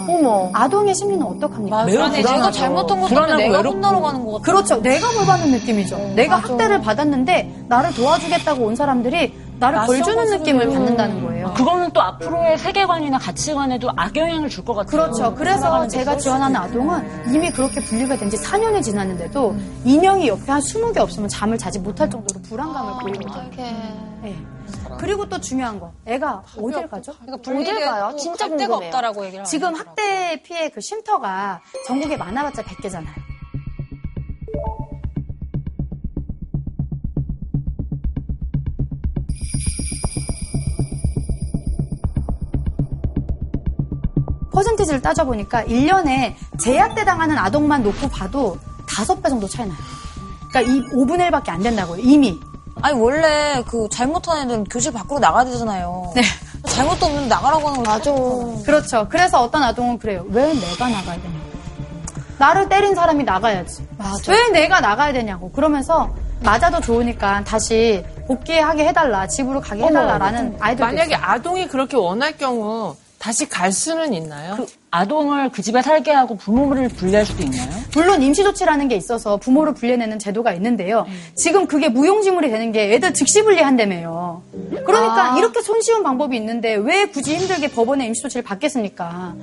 [0.53, 1.86] 아동의 심리는 어떡합니까?
[1.86, 2.34] 매우 불안해지죠.
[2.34, 4.43] 내가 잘못한 것도 아닌데 내가 혼나러 가는 것 같아.
[4.43, 4.82] 그렇죠.
[4.82, 6.14] 내가 뭘 받는 느낌이죠.
[6.16, 10.26] 내가 학대를 받았는데 나를 도와주겠다고 온 사람들이 나를 벌주는.
[10.38, 11.53] 느낌을 받는다는 거예요.
[11.53, 14.89] 그거는 또 앞으로의 세계관이나 가치관에도 악영향을 줄 것 같아요.
[14.91, 15.36] 그렇죠.
[15.36, 16.55] 그래서 제가 지원하는.
[16.58, 19.55] 아동은 이미 그렇게 분리가 된 지 4년이 지났는데도
[19.86, 23.49] 인형이 옆에 한 20개 없으면 잠을 자지 못할 정도로 불안감을 보이거든요.
[24.22, 24.36] 네.
[24.99, 27.14] 그리고 또 중요한 거, 애가 어딜 가죠?
[27.32, 28.14] 어딜 가요?
[28.18, 28.88] 진짜 궁금해요.
[28.88, 33.08] 없다라고 얘기를 지금 학대 피해 그 쉼터가 전국에 많아봤자 100개잖아요.
[44.58, 49.78] 퍼센티지를 따져보니까 1년에 재학대 당하는 아동만 놓고 봐도 5배 정도 차이 나요.
[50.49, 52.39] 그러니까 이 5분의 1밖에 안 된다고요, 이미.
[52.82, 56.12] 아니 원래 그 잘못한 애들은 교실 밖으로 나가야 되잖아요.
[56.16, 56.24] 네.
[56.66, 58.12] 잘못도 없는데 나가라고 하는 거 맞아.
[58.66, 59.08] 그렇죠.
[59.10, 60.26] 그래서 어떤 아동은 그래요.
[60.30, 61.47] 왜 내가 나가야 되냐고.
[62.39, 63.88] 나를 때린 사람이 나가야지.
[64.28, 65.51] 왜 내가 나가야 되냐고.
[65.51, 66.10] 그러면서
[66.41, 69.28] 맞아도 좋으니까 다시 복귀하게 해달라.
[69.28, 71.26] 집으로 가게 해달라라는 아이들도 만약에 있어요.
[71.26, 74.68] 아동이 그렇게 원할 경우 다시 갈 수는 있나요?
[74.91, 77.68] 아동을 그 집에 살게 하고 부모를 분리할 수도 있나요?
[77.93, 81.05] 물론 임시조치라는 게 있어서 부모를 분리해내는 제도가 있는데요.
[81.36, 84.43] 지금 그게 무용지물이 되는 게 애들 즉시 분리한다며요.
[84.86, 85.38] 그러니까 아.
[85.38, 89.36] 이렇게 손쉬운 방법이 있는데 왜 굳이 힘들게 법원에 임시조치를 받겠습니까?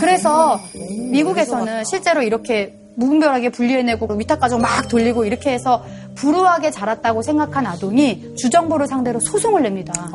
[0.00, 0.58] 그래서
[1.10, 5.84] 미국에서는 실제로 이렇게 무분별하게 분리해내고 위탁가정 막 돌리고 이렇게 해서
[6.14, 10.10] 불우하게 자랐다고 생각한 아동이 주정부를 상대로 소송을 냅니다.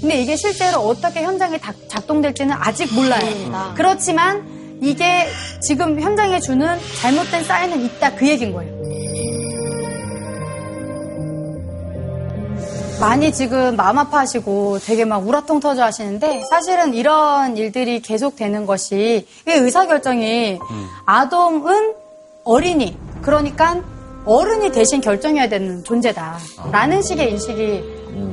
[0.00, 3.74] 근데 이게 실제로 어떻게 현장에 다- 작동될지는 아직 몰라요.
[3.76, 4.46] 그렇지만
[4.80, 5.26] 이게
[5.60, 8.78] 지금 현장에 주는 잘못된 사인은 있다 그 얘기인 거예요.
[13.00, 19.24] 많이 지금 마음 아파하시고 되게 막 우라통 터져 하시는데 사실은 이런 일들이 계속 되는 것이
[19.46, 20.58] 이 의사결정이
[21.06, 21.94] 아동은
[22.42, 23.80] 어린이 그러니까
[24.24, 27.82] 어른이 대신 결정해야 되는 존재다라는 식의 인식이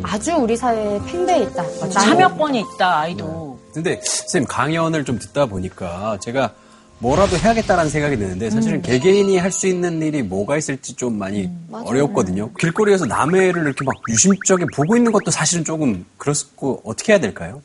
[0.04, 1.90] 아주 우리 사회에 팽배해 있다.
[1.90, 3.60] 참여권이 있다 아이도.
[3.74, 6.52] 근데 선생님 강연을 좀 듣다 보니까 제가
[7.00, 8.82] 뭐라도 해야겠다라는 생각이 드는데 사실은 음.
[8.82, 12.52] 개개인이 할 수 있는 일이 뭐가 있을지 좀 많이 어렵거든요.
[12.54, 17.62] 길거리에서 남의 애를 이렇게 막 유심쩍게 보고 있는 것도 사실은 조금 그렇고 어떻게 해야 될까요?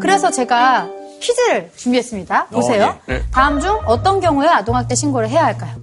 [0.00, 0.88] 그래서 제가
[1.20, 2.46] 퀴즈를 준비했습니다.
[2.46, 2.98] 보세요.
[3.08, 3.14] 예.
[3.14, 3.22] 네.
[3.32, 5.76] 다음 중 어떤 경우에 아동학대 신고를 해야 할까요?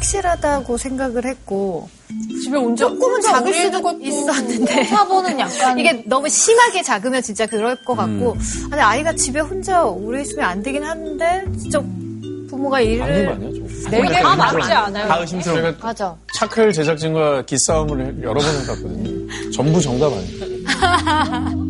[0.00, 1.88] 확실하다고 생각을 했고
[2.42, 7.94] 집에 온적 조금은 작을 수도 있었는데 4번은 약간 이게 너무 심하게 작으면 진짜 그럴 것
[7.94, 8.68] 같고 음.
[8.72, 11.80] 아니 아이가 집에 혼자 오래 있으면 안 되긴 하는데 진짜
[12.48, 13.36] 부모가 일을 아니야?
[13.38, 13.68] 좀.
[13.90, 15.06] 네개다 맞지 않아요.
[15.06, 15.60] 다 의심스러워.
[15.60, 16.16] 제가 맞아.
[16.34, 19.52] 차클 제작진과 기싸움을 여러 번 해봤거든요.
[19.52, 21.69] 전부 정답 아니에요.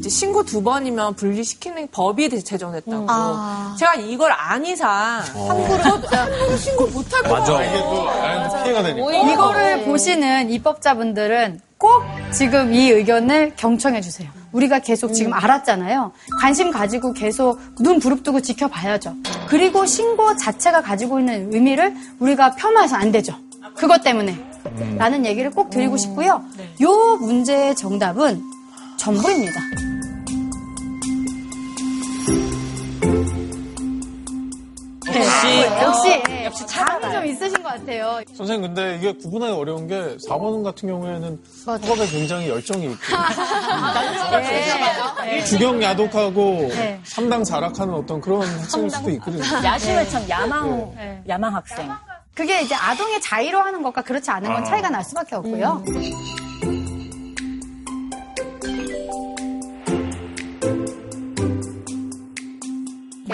[0.00, 3.04] 이제 신고 두 번이면 분리시키는 법이 제정됐다고.
[3.06, 3.76] 아.
[3.78, 7.28] 제가 이걸 안 이상 함부로 신고 못할 것.
[7.28, 7.68] 같아요.
[7.68, 9.32] 이게 또 아이한테 피해가 되니까.
[9.32, 14.30] 이거를 보시는 입법자분들은 꼭 지금 이 의견을 경청해 주세요.
[14.52, 16.12] 우리가 계속 지금 알았잖아요.
[16.40, 19.14] 관심 가지고 계속 눈 부릅뜨고 지켜봐야죠.
[19.48, 23.34] 그리고 신고 자체가 가지고 있는 의미를 우리가 폄하해서 안 되죠.
[23.76, 24.34] 그것 때문에.
[24.96, 26.42] 라는 얘기를 꼭 드리고 싶고요.
[26.80, 28.42] 요 문제의 정답은
[28.96, 29.60] 전부입니다.
[35.14, 35.62] 역시.
[35.82, 38.20] 역시, 역시 감이 좀 있으신 것 같아요.
[38.36, 42.96] 선생님, 근데 이게 구분하기 어려운 게 4번 같은 경우에는 학업에 굉장히 열정이 있고
[45.22, 45.44] 네.
[45.44, 47.00] 주경 야독하고 네.
[47.04, 49.42] 삼당 사락하는 어떤 그런 학생일 수도 있거든요.
[49.64, 51.22] 야심을 참 야망 네.
[51.28, 51.90] 야망 학생.
[52.34, 54.64] 그게 이제 아동의 자의로 하는 것과 그렇지 않은 건 아.
[54.64, 55.82] 차이가 날 수밖에 없고요.
[55.86, 56.10] 네.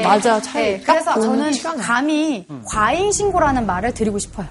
[0.08, 0.72] 맞아, 차이.
[0.72, 1.52] 네, 그래서 저는.
[1.78, 4.46] 감히 과잉 신고라는 말을 드리고 싶어요.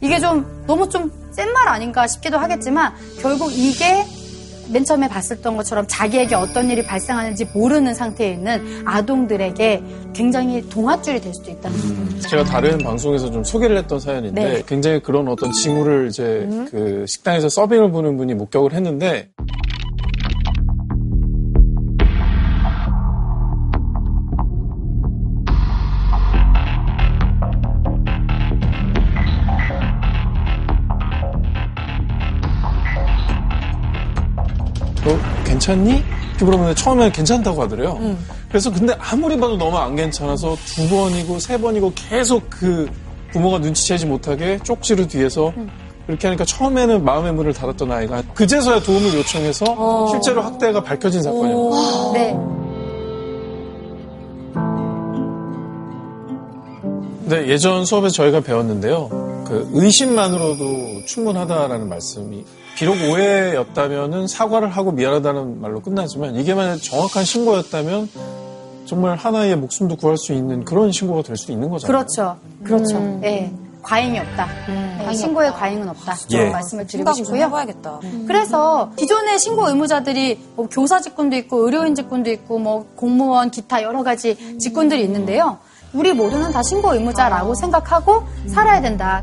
[0.00, 4.04] 이게 좀 너무 좀 센 말 아닌가 싶기도 하겠지만 결국 이게
[4.72, 9.82] 맨 처음에 봤었던 것처럼 자기에게 어떤 일이 발생하는지 모르는 상태에 있는 아동들에게
[10.12, 11.76] 굉장히 동화줄이 될 수도 있다는
[12.18, 12.28] 거죠.
[12.28, 14.62] 제가 다른 방송에서 좀 소개를 했던 사연인데 네.
[14.66, 19.28] 굉장히 그런 어떤 징후를 이제 그 식당에서 서빙을 보는 분이 목격을 했는데
[35.60, 35.90] 괜찮니?
[35.90, 38.16] 이렇게 물어보는데 처음에 괜찮다고 하더래요.
[38.48, 42.88] 그래서 근데 아무리 봐도 너무 안 괜찮아서 두 번이고 세 번이고 계속 그
[43.32, 45.52] 부모가 눈치채지 못하게 쪽지를 뒤에서
[46.08, 51.70] 이렇게 하니까 처음에는 마음의 문을 닫았던 아이가 그제서야 도움을 요청해서 실제로 학대가 밝혀진 사건이에요.
[52.14, 52.36] 네.
[57.26, 59.08] 네, 예전 수업에서 저희가 배웠는데요.
[59.46, 62.44] 그 의심만으로도 충분하다라는 말씀이
[62.80, 68.08] 비록 오해였다면은 사과를 하고 미안하다는 말로 끝나지만 이게 만약 정확한 신고였다면
[68.86, 71.86] 정말 하나의 목숨도 구할 수 있는 그런 신고가 될 수 있는 거잖아요.
[71.86, 72.38] 그렇죠.
[72.64, 72.98] 그렇죠.
[73.20, 73.52] 네.
[73.82, 74.46] 과잉이 없다.
[74.66, 76.14] 네, 신고에 과잉은 없다.
[76.30, 76.50] 이런 예.
[76.50, 77.42] 말씀을 드리고 싶고요.
[77.44, 78.00] 해봐야겠다.
[78.26, 84.02] 그래서 기존의 신고 의무자들이 뭐 교사 직군도 있고 의료인 직군도 있고 뭐 공무원 기타 여러
[84.02, 85.58] 가지 직군들이 있는데요.
[85.92, 89.22] 우리 모두는 다 신고 의무자라고 생각하고 살아야 된다.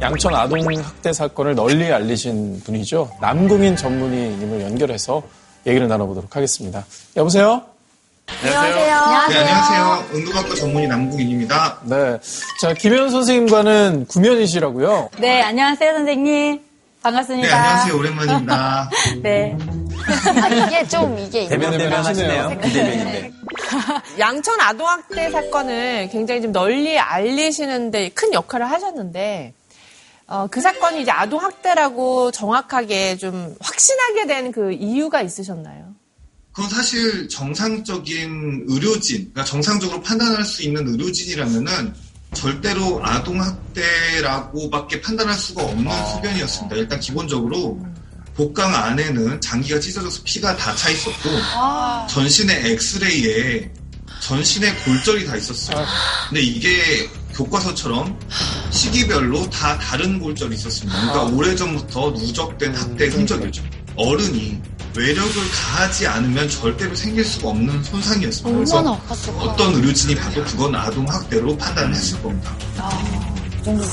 [0.00, 3.10] 양천 아동 학대 사건을 널리 알리신 분이죠.
[3.20, 5.22] 남궁인 전문의님을 연결해서
[5.66, 6.84] 얘기를 나눠보도록 하겠습니다.
[7.16, 7.62] 여보세요?
[8.44, 8.84] 안녕하세요.
[9.28, 10.04] 네, 안녕하세요.
[10.14, 11.78] 응급학과 전문의 남궁인입니다.
[11.84, 12.18] 네.
[12.60, 15.10] 자, 김현 선생님과는 구면이시라고요.
[15.18, 16.60] 네, 안녕하세요, 선생님.
[17.02, 17.48] 반갑습니다.
[17.48, 17.96] 네, 안녕하세요.
[17.98, 18.90] 오랜만입니다.
[19.22, 19.56] 네.
[20.42, 22.50] 아, 이게 좀 이게 대변대변 하시네요.
[22.62, 23.32] 비대면인데.
[24.20, 29.54] 양천 아동학대 사건을 굉장히 좀 널리 알리시는데 큰 역할을 하셨는데,
[30.28, 35.94] 어, 그 사건이 이제 아동 학대라고 정확하게 좀 확신하게 된 그 이유가 있으셨나요?
[36.52, 41.94] 그건 사실 정상적인 의료진, 그러니까 정상적으로 판단할 수 있는 의료진이라면은
[42.34, 46.76] 절대로 아동 학대라고밖에 판단할 수가 없는 소변이었습니다.
[46.76, 47.78] 일단 기본적으로
[48.34, 51.28] 복강 안에는 장기가 찢어져서 피가 다 차 있었고
[52.10, 53.70] 전신의 엑스레이에
[54.20, 55.84] 전신에 골절이 다 있었어요.
[56.28, 57.08] 근데 이게
[57.38, 58.18] 교과서처럼
[58.70, 61.00] 시기별로 다 다른 골절이 있었습니다.
[61.00, 63.62] 그러니까 오래전부터 누적된 학대의 흔적이죠.
[63.96, 64.60] 어른이
[64.96, 68.56] 외력을 가하지 않으면 절대로 생길 수가 없는 손상이었습니다.
[68.56, 69.00] 그래서?
[69.38, 72.56] 어떤 의료진이 봐도 그건 아동학대로 판단을 했을 겁니다.
[73.58, 73.84] 그 정도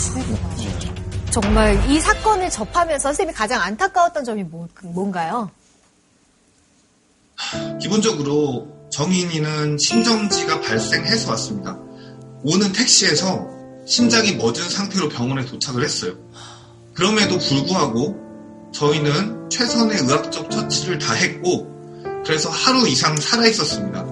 [1.29, 5.51] 정말 이 사건을 접하면서 선생님이 가장 안타까웠던 점이 뭐, 뭔가요?
[7.79, 11.84] 기본적으로 정인이는 심정지가 발생해서 왔습니다.
[12.47, 13.49] 오는 택시에서
[13.87, 16.13] 심장이 멎은 상태로 병원에 도착을 했어요.
[16.93, 18.15] 그럼에도 불구하고
[18.71, 21.67] 저희는 최선의 의학적 처치를 다 했고
[22.23, 24.03] 그래서 하루 이상 살아 있었습니다.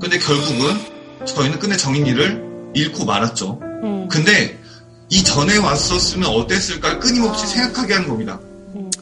[0.00, 3.58] 근데 결국은 저희는 끝내 정인이를 잃고 말았죠.
[4.08, 4.56] 근데
[5.08, 8.40] 이 전에 왔었으면 어땠을까 끊임없이 생각하게 하는 겁니다.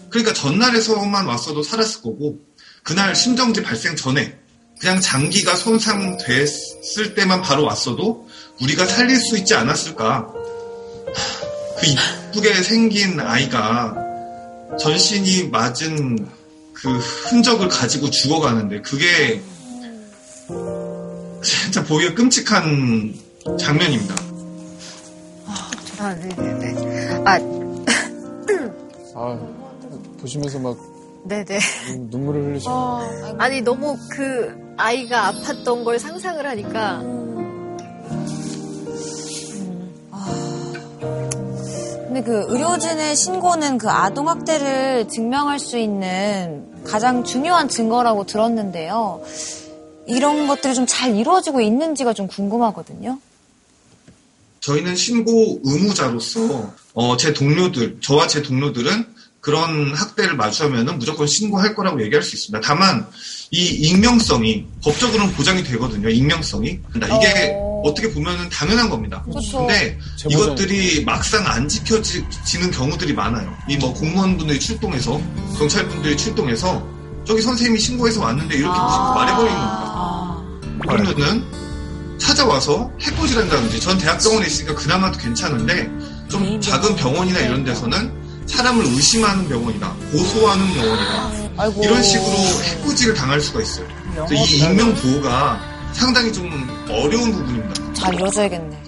[0.09, 2.39] 그러니까 전날에서만 왔어도 살았을 거고
[2.83, 4.39] 그날 심정지 발생 전에
[4.81, 8.29] 그냥 장기가 손상됐을 때만 바로 왔어도
[8.61, 10.33] 우리가 살릴 수 있지 않았을까.
[11.81, 13.95] 그 이쁘게 생긴 아이가
[14.79, 16.29] 전신이 맞은
[16.73, 19.43] 그 흔적을 가지고 죽어가는데 그게
[21.43, 23.15] 진짜 보기가 끔찍한
[23.59, 24.15] 장면입니다.
[25.99, 27.23] 아, 네네네.
[27.25, 27.39] 아,
[29.17, 29.39] 아,
[30.21, 30.77] 보시면서 막
[31.29, 31.59] 네네.
[32.11, 32.75] 눈물을 흘리시네.
[33.39, 37.03] 아니, 너무 그 아이가 아팠던 걸 상상을 하니까.
[42.07, 49.23] 근데 그 의료진의 신고는 그 아동학대를 증명할 수 있는 가장 중요한 증거라고 들었는데요.
[50.07, 53.19] 이런 것들이 좀 잘 이루어지고 있는지가 좀 궁금하거든요.
[54.61, 59.07] 저희는 신고 의무자로서 어, 제 동료들, 저와 제 동료들은
[59.41, 62.61] 그런 학대를 마주하면 무조건 신고할 거라고 얘기할 수 있습니다.
[62.67, 63.07] 다만
[63.51, 66.09] 이 익명성이 법적으로는 보장이 되거든요.
[66.09, 66.81] 익명성이.
[66.97, 67.95] 이게 어...
[67.95, 69.23] 떻게 보면 당연한 겁니다.
[69.23, 69.59] 그렇죠.
[69.59, 73.57] 근데 이것들이 막상 안 지켜지는 경우들이 많아요.
[73.69, 75.21] 이 뭐 공무원분들이 출동해서
[75.57, 76.85] 경찰분들이 출동해서
[77.25, 79.15] 저기 선생님이 신고해서 왔는데 이렇게 아...
[79.15, 81.15] 말해버리는 겁니다.
[81.15, 85.89] 그러면은 찾아와서 해코지한다든지 전 대학병원에 있으니까 그나마 도 괜찮은데
[86.29, 88.18] 좀 작은 병원이나 이런 데서는
[88.49, 91.83] 사람을 의심하는 병원이다, 고소하는 병원이다 아이고.
[91.83, 93.87] 이런 식으로 해코지를 당할 수가 있어요.
[94.27, 95.61] 그래서 이 익명 보호가
[95.93, 96.49] 상당히 좀
[96.91, 97.93] 어려운 부분입니다.
[97.93, 98.79] 잘 이루어져야겠네.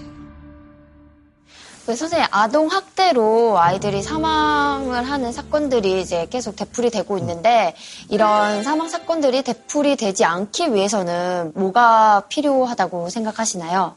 [1.85, 7.75] 그 선생님 아동 학대로 아이들이 사망을 하는 사건들이 이제 계속 되풀이 되고 있는데
[8.07, 13.95] 이런 사망 사건들이 되풀이 되지 않기 위해서는 뭐가 필요하다고 생각하시나요?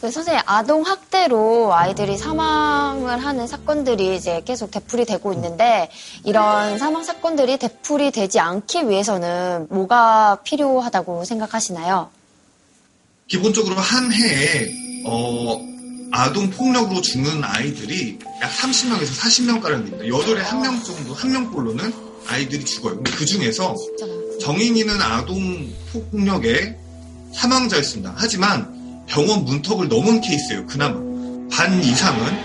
[0.00, 5.90] 그 선생님 아동 학대로 아이들이 사망을 하는 사건들이 이제 계속 되풀이 되고 있는데
[6.24, 12.10] 이런 사망 사건들이 되풀이 되지 않기 위해서는 뭐가 필요하다고 생각하시나요?
[13.26, 15.60] 기본적으로 한 해에 어,
[16.12, 20.06] 아동 폭력으로 죽는 아이들이 약 30명에서 40명 가량 됩니다.
[20.06, 21.92] 여덟에 한명 정도, 한 명꼴로는
[22.28, 23.02] 아이들이 죽어요.
[23.02, 23.74] 그 중에서
[24.40, 26.76] 정인이는 아동 폭력의
[27.34, 28.14] 사망자였습니다.
[28.16, 28.77] 하지만
[29.08, 30.66] 병원 문턱을 넘은 케이스예요.
[30.66, 30.96] 그나마
[31.50, 32.38] 반 이상은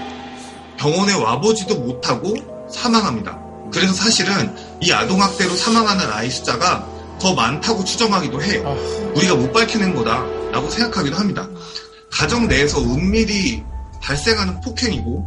[0.78, 2.36] 병원에 와보지도 못하고
[2.72, 3.38] 사망합니다.
[3.72, 6.88] 그래서 사실은 이 아동학대로 사망하는 아이 숫자가
[7.20, 8.78] 더 많다고 추정하기도 해요.
[9.16, 11.48] 우리가 못 밝혀낸 거다라고 생각하기도 합니다.
[12.12, 13.64] 가정 내에서 은밀히
[14.02, 15.26] 발생하는 폭행이고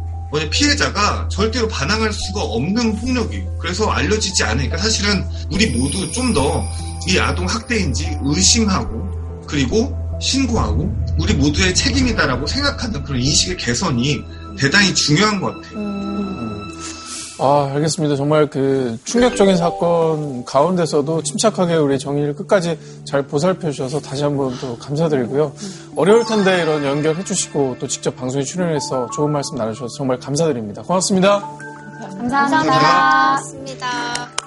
[0.51, 3.57] 피해자가 절대로 반항할 수가 없는 폭력이에요.
[3.59, 6.63] 그래서 알려지지 않으니까 사실은 우리 모두 좀 더
[7.07, 14.23] 이 아동 학대인지 의심하고 그리고 신고하고 우리 모두의 책임이다라고 생각하는 그런 인식의 개선이
[14.57, 16.07] 대단히 중요한 것 같아요.
[17.39, 18.15] 아, 알겠습니다.
[18.15, 24.75] 정말 그 충격적인 사건 가운데서도 침착하게 우리 정의를 끝까지 잘 보살펴 주셔서 다시 한번 또
[24.79, 25.53] 감사드리고요.
[25.95, 30.81] 어려울 텐데 이런 연결해 주시고 또 직접 방송에 출연해서 좋은 말씀 나누셔서 정말 감사드립니다.
[30.81, 31.43] 고맙습니다.
[32.17, 32.79] 감사합니다.
[32.79, 34.46] 고맙습니다.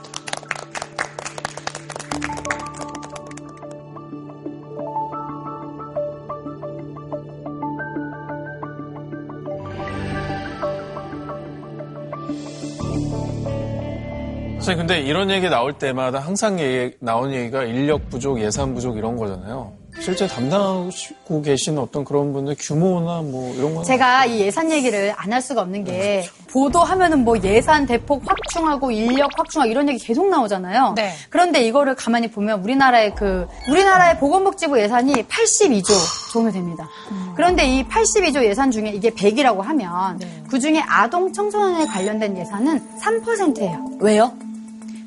[14.60, 19.16] 선생님, 근데 이런 얘기 나올 때마다 항상 얘기, 나오는 얘기가 인력 부족, 예산 부족 이런
[19.16, 19.72] 거잖아요.
[19.98, 25.32] 실제 담당하고 계신 어떤 그런 분들 규모나 뭐 이런 거 제가 이 예산 얘기를 안
[25.32, 30.92] 할 수가 없는 게 보도하면은 뭐 예산 대폭 확충하고 인력 확충하고 이런 얘기 계속 나오잖아요.
[30.96, 31.12] 네.
[31.28, 36.88] 그런데 이거를 가만히 보면 우리나라의 그 우리나라의 보건복지부 예산이 82조 정도 됩니다.
[37.34, 43.84] 그런데 이 82조 예산 중에 이게 100이라고 하면 그 중에 아동 청소년에 관련된 예산은 3%예요.
[44.00, 44.32] 왜요?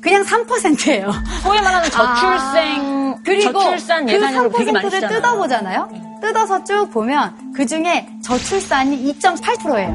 [0.04, 1.10] 그냥 3%예요.
[1.42, 5.16] 소위 말하는 저출생, 그리고 저출산 예산으로 그 되게 많이 3%를 쓰잖아요.
[5.22, 5.88] 뜯어보잖아요.
[6.20, 9.94] 뜯어서 쭉 보면 그 중에 저출산이 2.8%예요.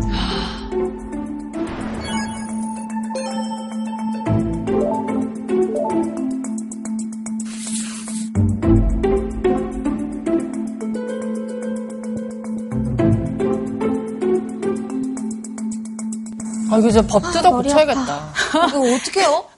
[16.72, 18.34] 아, 이거 진짜 법 뜯어 머리 고쳐야겠다.
[18.70, 19.49] 이거 어떡해요?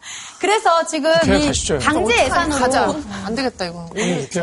[0.42, 1.78] 그래서 지금 이 가시죠.
[1.80, 2.94] 강제 예산으로 가자.
[3.26, 3.88] 안 되겠다, 이거.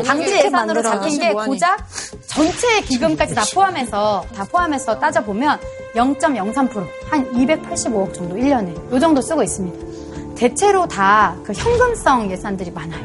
[0.05, 1.87] 강제 예산으로 잡힌 게 고작
[2.27, 5.59] 전체 기금까지 다 포함해서 다 포함해서 따져 보면
[5.95, 10.35] 0.03%한 285억 정도 1년에 요 정도 쓰고 있습니다.
[10.35, 13.03] 대체로 다 그 현금성 예산들이 많아요.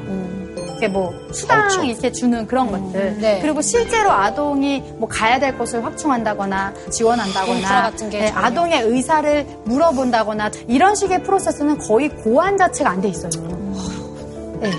[0.76, 1.84] 이게 뭐 수당 그렇죠.
[1.84, 3.38] 이렇게 주는 그런 것들 네.
[3.40, 8.30] 그리고 실제로 아동이 뭐 가야 될 곳을 확충한다거나 지원한다거나 인프라 같은 게 네.
[8.32, 13.30] 아동의 의사를 물어본다거나 이런 식의 프로세스는 거의 고안 자체가 안 돼 있어요.
[14.60, 14.70] 네.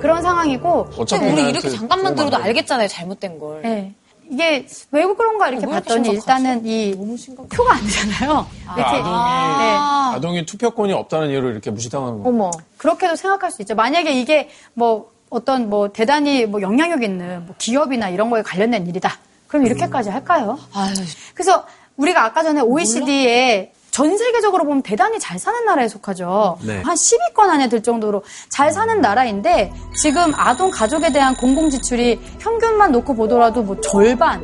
[0.00, 2.42] 그런 상황이고 어차피 우리 이렇게 잠깐만 들어도 돼.
[2.42, 3.62] 알겠잖아요, 잘못된 걸.
[3.62, 3.94] 네.
[4.30, 6.08] 이게 왜 그런가 이렇게 왜 이렇게 봤더니?
[6.10, 6.94] 일단은 이
[7.50, 8.46] 표가 안 되잖아요.
[8.76, 12.28] 이렇게 아동이 아동이 투표권이 없다는 이유로 이렇게 무시당하는 거.
[12.28, 12.50] 어머.
[12.78, 13.74] 그렇게도 생각할 수 있죠.
[13.74, 19.18] 만약에 이게 뭐 어떤 뭐 대단히 뭐 영향력 있는 뭐 기업이나 이런 거에 관련된 일이다.
[19.48, 20.58] 그럼 이렇게까지 할까요?
[21.34, 21.64] 그래서
[21.96, 26.58] 우리가 아까 전에 OECD에 전 세계적으로 보면 대단히 잘 사는 나라에 속하죠.
[26.62, 26.82] 네.
[26.82, 32.92] 한 10위권 안에 들 정도로 잘 사는 나라인데 지금 아동 가족에 대한 공공 지출이 평균만
[32.92, 34.40] 놓고 보더라도 뭐 절반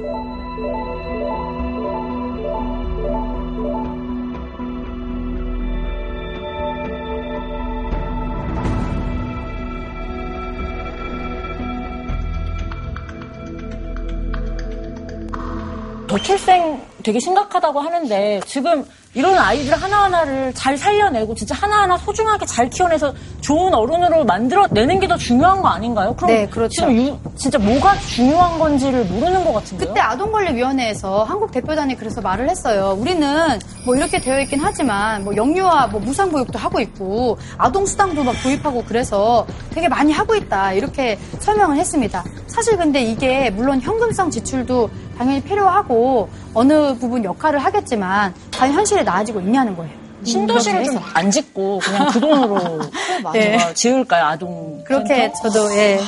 [16.10, 23.12] 저출생 되게 심각하다고 하는데 지금 이런 아이들 하나하나를 잘 살려내고 진짜 하나하나 소중하게 잘 키워내서
[23.40, 26.14] 좋은 어른으로 만들어내는 게 더 중요한 거 아닌가요?
[26.14, 26.68] 그럼 네, 그렇죠.
[26.86, 29.88] 지금 유- 진짜 뭐가 중요한 건지를 모르는 것 같은데요?
[29.88, 32.96] 그때 아동권리위원회에서 한국 대표단이 그래서 말을 했어요.
[32.96, 38.36] 우리는 뭐 이렇게 되어 있긴 하지만 뭐 영유아 뭐 무상보육도 하고 있고 아동 수당도 막
[38.40, 39.44] 도입하고 그래서
[39.74, 42.22] 되게 많이 하고 있다 이렇게 설명을 했습니다.
[42.46, 49.40] 사실 근데 이게 물론 현금성 지출도 당연히 필요하고 어느 부분 역할을 하겠지만 과연 현실에 나아지고
[49.40, 49.92] 있냐는 거예요.
[50.24, 52.78] 신도시를 좀 안 짓고 그냥 그 돈으로
[53.32, 53.56] 네.
[53.56, 53.74] 네.
[53.74, 55.48] 지을까요 아동 그렇게 센터?
[55.48, 55.98] 저도 예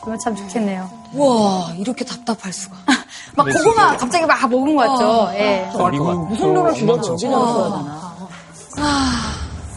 [0.00, 0.88] 그러면 참 좋겠네요.
[1.14, 2.76] 우와 이렇게 답답할 수가.
[3.34, 5.04] 막 고구마 갑자기 막 먹은 것 같죠.
[5.04, 5.34] 어.
[5.34, 5.68] 예.
[5.72, 8.16] 무슨 돈을 어디다 써야 되나?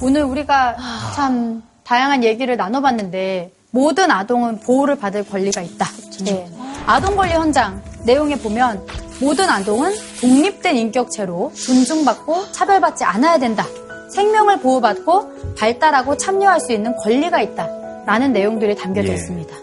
[0.01, 0.75] 오늘 우리가
[1.15, 5.87] 참 다양한 얘기를 나눠봤는데 모든 아동은 보호를 받을 권리가 있다.
[6.23, 6.47] 네.
[6.85, 8.85] 아동 권리 헌장 내용에 보면
[9.21, 13.65] 모든 아동은 독립된 인격체로 존중받고 차별받지 않아야 된다.
[14.11, 17.67] 생명을 보호받고 발달하고 참여할 수 있는 권리가 있다.
[18.05, 19.13] 라는 내용들이 담겨져 예.
[19.13, 19.55] 있습니다.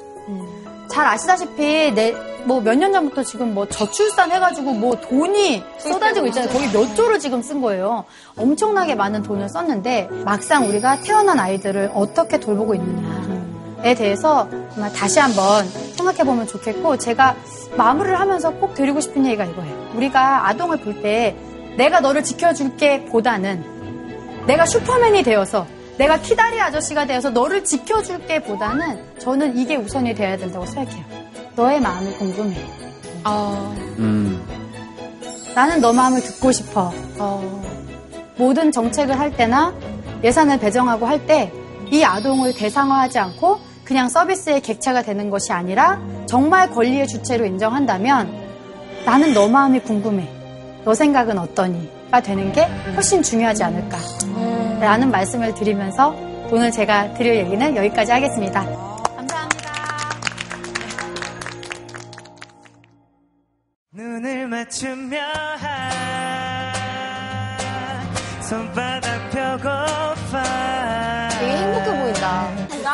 [0.88, 1.92] 잘 아시다시피
[2.44, 6.50] 뭐몇 년 전부터 지금 뭐 저출산 해가지고 뭐 돈이 쏟아지고 있잖아요.
[6.52, 8.04] 거의 몇 조를 지금 쓴 거예요.
[8.36, 13.45] 엄청나게 많은 돈을 썼는데 막상 우리가 태어난 아이들을 어떻게 돌보고 있느냐에
[13.94, 17.36] 대해서 정말 다시 한번 생각해 보면 좋겠고 제가
[17.76, 19.90] 마무리를 하면서 꼭 드리고 싶은 얘기가 이거예요.
[19.94, 21.36] 우리가 아동을 볼 때
[21.76, 25.66] 내가 너를 지켜줄게 보다는 내가 슈퍼맨이 되어서
[25.98, 31.04] 내가 키다리 아저씨가 되어서 너를 지켜줄게 보다는 저는 이게 우선이 돼야 된다고 생각해요.
[31.54, 32.56] 너의 마음이 궁금해.
[35.54, 36.92] 나는 너 마음을 듣고 싶어.
[38.36, 39.72] 모든 정책을 할 때나
[40.22, 41.50] 예산을 배정하고 할 때
[41.92, 48.28] 이 아동을 대상화하지 않고 그냥 서비스의 객체가 되는 것이 아니라 정말 권리의 주체로 인정한다면
[49.04, 50.28] 나는 너 마음이 궁금해.
[50.84, 52.64] 너 생각은 어떠니?가 되는 게
[52.94, 53.96] 훨씬 중요하지 않을까.
[54.80, 56.14] 라는 말씀을 드리면서
[56.50, 58.66] 오늘 제가 드릴 얘기는 여기까지 하겠습니다.
[63.92, 65.16] 눈을 맞추며
[68.42, 70.65] 손바닥 펴고파.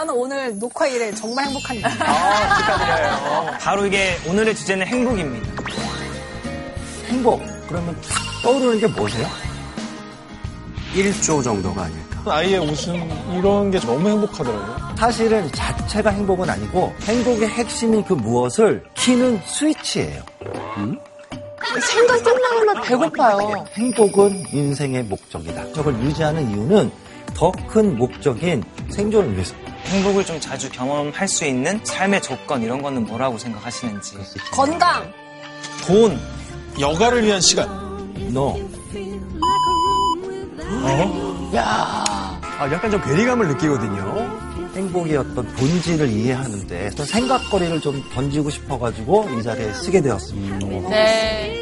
[0.03, 1.87] 나는 오늘 녹화 일에 정말 행복한 일.
[1.87, 3.59] 아, 축하드려요.
[3.61, 5.63] 바로 이게 오늘의 주제는 행복입니다.
[7.07, 7.41] 행복.
[7.69, 9.29] 그러면 탁 떠오르는 게 뭐세요?
[10.97, 12.21] 1조 정도가 아닐까.
[12.27, 12.97] 아이의 웃음
[13.39, 14.95] 이런 게 너무 행복하더라고요.
[14.99, 20.21] 사실은 자체가 행복은 아니고 행복의 핵심인 그 무엇을 키는 스위치예요.
[20.79, 20.99] 음?
[21.81, 23.67] 생각 끝나면 배고파요.
[23.77, 25.63] 행복은 인생의 목적이다.
[25.63, 26.91] 목적을 유지하는 이유는
[27.35, 29.55] 더 큰 목적인 생존을 위해서.
[29.87, 34.17] 행복을 좀 자주 경험할 수 있는 삶의 조건 이런 거는 뭐라고 생각하시는지.
[34.51, 35.13] 건강.
[35.87, 36.19] 돈.
[36.81, 37.69] 여가를 위한 시간.
[38.17, 38.59] No.
[40.85, 41.51] 어?
[41.55, 42.05] 야.
[42.59, 44.41] 아, 약간 좀 괴리감을 느끼거든요.
[44.75, 50.67] 행복의 어떤 본질을 이해하는데 어떤 생각거리를 좀 던지고 싶어가지고 이 자리에 쓰게 되었습니다.
[50.89, 51.61] 네.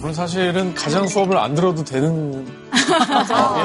[0.00, 2.46] 저는 사실은 가장 수업을 안 들어도 되는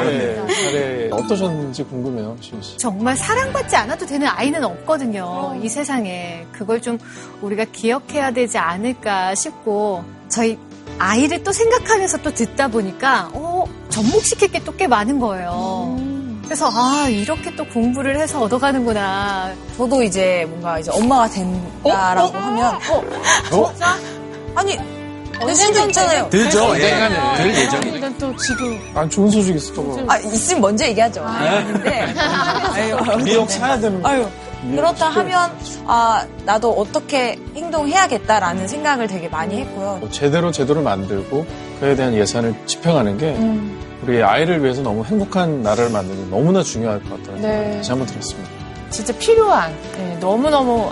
[0.06, 2.78] 예, 사례 어떠셨는지 궁금해요, 시은 씨.
[2.78, 5.56] 정말 사랑받지 않아도 되는 아이는 없거든요.
[5.62, 6.46] 이 세상에.
[6.52, 6.98] 그걸 좀
[7.42, 10.58] 우리가 기억해야 되지 않을까 싶고, 저희
[10.98, 15.98] 아이를 또 생각하면서 또 듣다 보니까, 어, 접목시킬 게 또 꽤 많은 거예요.
[16.46, 19.54] 그래서, 아, 이렇게 또 공부를 해서 얻어가는구나.
[19.78, 22.76] 저도 이제 뭔가 이제 엄마가 된다라고 하면,
[23.54, 23.74] 어?
[24.56, 24.78] 아니,
[25.46, 26.30] 될 수도 있잖아요.
[26.30, 26.86] 들죠, 될 예.
[26.88, 27.38] 있잖아요.
[27.38, 27.92] 들 예정이.
[28.00, 28.80] 근데 또 지금.
[28.96, 30.06] 아, 좋은 소식 있어, 또.
[30.08, 31.26] 아, 있으면 먼저 얘기하죠.
[31.40, 31.64] 네.
[31.66, 34.10] 근데, 아유, 미역 사야 되는 거.
[34.10, 34.28] 아유,
[34.72, 35.52] 그렇다 하면,
[35.86, 40.02] 아, 나도 어떻게 행동해야겠다라는 생각을 되게 많이 했고요.
[40.12, 41.46] 제대로 제도를 만들고
[41.80, 43.80] 그에 대한 예산을 집행하는 게 음.
[44.04, 47.78] 우리 아이를 위해서 너무 행복한 나라를 만드는 게 너무나 중요할 것 같다는 네.
[47.78, 48.50] 다시 한번 들었습니다.
[48.90, 50.90] 진짜 필요한, 네, 너무너무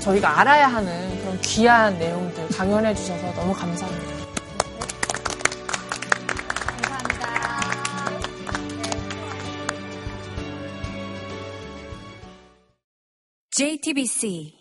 [0.00, 1.05] 저희가 알아야 하는
[1.36, 4.16] 이런 귀한 내용들 강연해 주셔서 너무 감사합니다.
[6.82, 7.26] 감사합니다.
[13.50, 14.55] JTBC